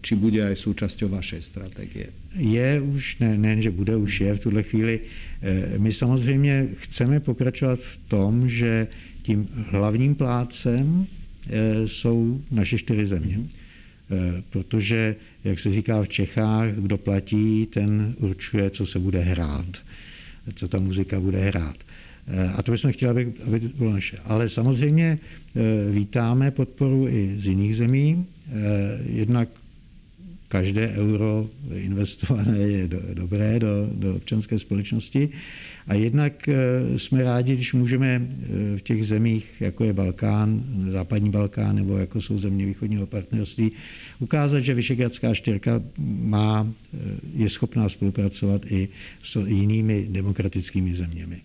či 0.01 0.17
bude 0.17 0.41
aj 0.41 0.57
súčasťou 0.57 1.13
vašej 1.13 1.41
strategie? 1.45 2.09
Je 2.33 2.81
už, 2.81 3.21
ne, 3.21 3.37
ne, 3.37 3.61
že 3.61 3.69
bude, 3.69 3.93
už 3.95 4.21
je 4.21 4.31
v 4.33 4.39
tuhle 4.39 4.63
chvíli. 4.63 4.99
Eh, 5.41 5.77
my 5.77 5.93
samozřejmě 5.93 6.67
chceme 6.75 7.19
pokračovat 7.19 7.79
v 7.79 7.97
tom, 8.07 8.49
že 8.49 8.87
tím 9.21 9.47
hlavním 9.69 10.15
plácem 10.15 11.05
eh, 11.05 11.87
jsou 11.87 12.41
naše 12.51 12.77
čtyři 12.77 13.07
země. 13.07 13.39
Protože, 14.49 15.15
jak 15.43 15.59
se 15.59 15.73
říká 15.73 16.03
v 16.03 16.07
Čechách, 16.07 16.75
kdo 16.75 16.97
platí, 16.97 17.65
ten 17.65 18.15
určuje, 18.19 18.69
co 18.69 18.85
se 18.85 18.99
bude 18.99 19.19
hrát, 19.19 19.65
co 20.55 20.67
ta 20.67 20.79
muzika 20.79 21.19
bude 21.19 21.39
hrát. 21.39 21.77
A 22.55 22.63
to 22.63 22.71
bychom 22.71 22.91
chtěli, 22.91 23.11
aby, 23.11 23.33
aby 23.47 23.59
to 23.59 23.67
bylo 23.77 23.91
naše. 23.93 24.17
Ale 24.25 24.49
samozřejmě 24.49 25.19
vítáme 25.91 26.51
podporu 26.51 27.07
i 27.07 27.35
z 27.39 27.47
jiných 27.47 27.75
zemí. 27.75 28.25
Jednak 29.05 29.49
každé 30.51 30.87
euro 30.99 31.49
investované 31.73 32.57
je 32.59 32.87
do, 32.87 32.99
dobré 33.13 33.59
do, 33.59 33.89
do 33.93 34.15
občanské 34.15 34.59
společnosti. 34.59 35.29
A 35.87 35.93
jednak 35.93 36.49
eh, 36.49 36.99
jsme 36.99 37.23
rádi, 37.23 37.55
když 37.55 37.73
můžeme 37.73 38.21
eh, 38.21 38.77
v 38.77 38.81
těch 38.81 39.07
zemích, 39.07 39.47
jako 39.59 39.83
je 39.83 39.93
Balkán, 39.93 40.63
západní 40.91 41.29
Balkán 41.29 41.75
nebo 41.75 41.97
jako 41.97 42.21
jsou 42.21 42.37
země 42.37 42.65
východního 42.65 43.07
partnerství, 43.07 43.71
ukázat, 44.19 44.59
že 44.59 44.73
Vyšegradská 44.73 45.33
čtyřka 45.33 45.81
má, 46.19 46.67
eh, 46.67 46.97
je 47.35 47.49
schopná 47.49 47.89
spolupracovat 47.89 48.65
i 48.71 48.87
s 49.23 49.47
jinými 49.47 50.07
demokratickými 50.09 50.93
zeměmi. 50.93 51.41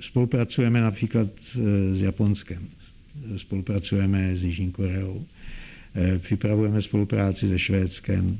Spolupracujeme 0.00 0.80
například 0.80 1.28
s 1.92 2.02
Japonskem, 2.02 2.62
spolupracujeme 3.36 4.36
s 4.36 4.42
Jižní 4.42 4.70
Koreou, 4.70 5.24
připravujeme 6.18 6.82
spolupráci 6.82 7.48
se 7.48 7.58
Švédskem, 7.58 8.38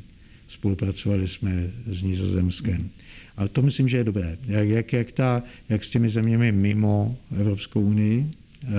spolupracovali 0.49 1.29
jsme 1.29 1.71
s 1.87 2.03
Nizozemskem. 2.03 2.91
Ale 3.37 3.49
to 3.49 3.63
myslím, 3.63 3.89
že 3.89 3.97
je 3.97 4.05
dobré. 4.05 4.39
Jak, 4.47 4.69
jak, 4.69 4.93
jak, 4.93 5.13
ta, 5.13 5.43
jak 5.69 5.85
s 5.85 5.91
těmi 5.91 6.09
zeměmi 6.09 6.53
mimo 6.53 7.17
Evropskou 7.41 7.81
unii, 7.81 8.27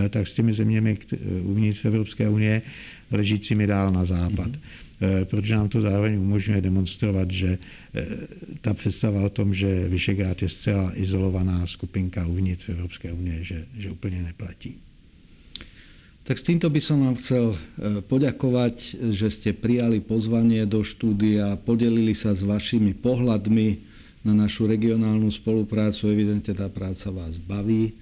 eh, 0.06 0.10
tak 0.10 0.28
s 0.28 0.34
těmi 0.34 0.54
zeměmi 0.54 0.98
uvnitř 1.44 1.86
Evropské 1.86 2.30
unie 2.30 2.62
ležícími 3.12 3.68
dál 3.68 3.92
na 3.92 4.06
západ. 4.06 4.52
Mm-hmm. 4.52 5.26
Protože 5.26 5.56
nám 5.56 5.70
to 5.70 5.82
zároveň 5.82 6.20
umožňuje 6.20 6.62
demonstrovat, 6.62 7.32
že 7.32 7.58
eh, 7.94 8.06
ta 8.62 8.74
představa 8.74 9.22
o 9.22 9.30
tom, 9.30 9.54
že 9.54 9.88
Vyšegrád 9.88 10.42
je 10.42 10.50
zcela 10.50 10.92
izolovaná 10.96 11.68
skupinka 11.68 12.26
uvnitř 12.26 12.70
Evropské 12.70 13.14
unie, 13.14 13.44
že, 13.44 13.66
že 13.78 13.92
úplně 13.92 14.24
neplatí. 14.24 14.76
Tak 16.28 16.36
s 16.36 16.44
týmto 16.44 16.68
by 16.68 16.82
som 16.84 17.08
vám 17.08 17.16
chcel 17.24 17.56
poďakovať, 18.12 19.00
že 19.16 19.32
ste 19.32 19.50
prijali 19.56 20.04
pozvanie 20.04 20.68
do 20.68 20.84
štúdia, 20.84 21.56
podelili 21.56 22.12
sa 22.12 22.36
s 22.36 22.44
vašimi 22.44 22.92
pohľadmi 23.00 23.68
na 24.28 24.36
našu 24.36 24.68
regionálnu 24.68 25.32
spoluprácu. 25.32 26.12
Evidentne 26.12 26.52
tá 26.52 26.68
práca 26.68 27.16
vás 27.16 27.40
baví. 27.40 27.96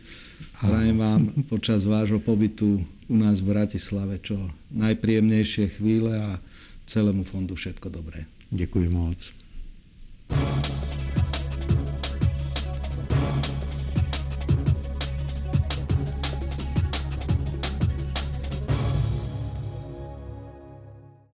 Prajem 0.58 0.98
vám 0.98 1.22
počas 1.46 1.86
vášho 1.86 2.18
pobytu 2.18 2.82
u 3.06 3.16
nás 3.16 3.46
v 3.46 3.54
Bratislave 3.54 4.18
čo 4.26 4.50
najpríjemnejšie 4.74 5.78
chvíle 5.78 6.18
a 6.18 6.42
celému 6.90 7.30
fondu 7.30 7.54
všetko 7.54 7.94
dobré. 7.94 8.26
Děkuji 8.50 8.90
moc. 8.90 9.22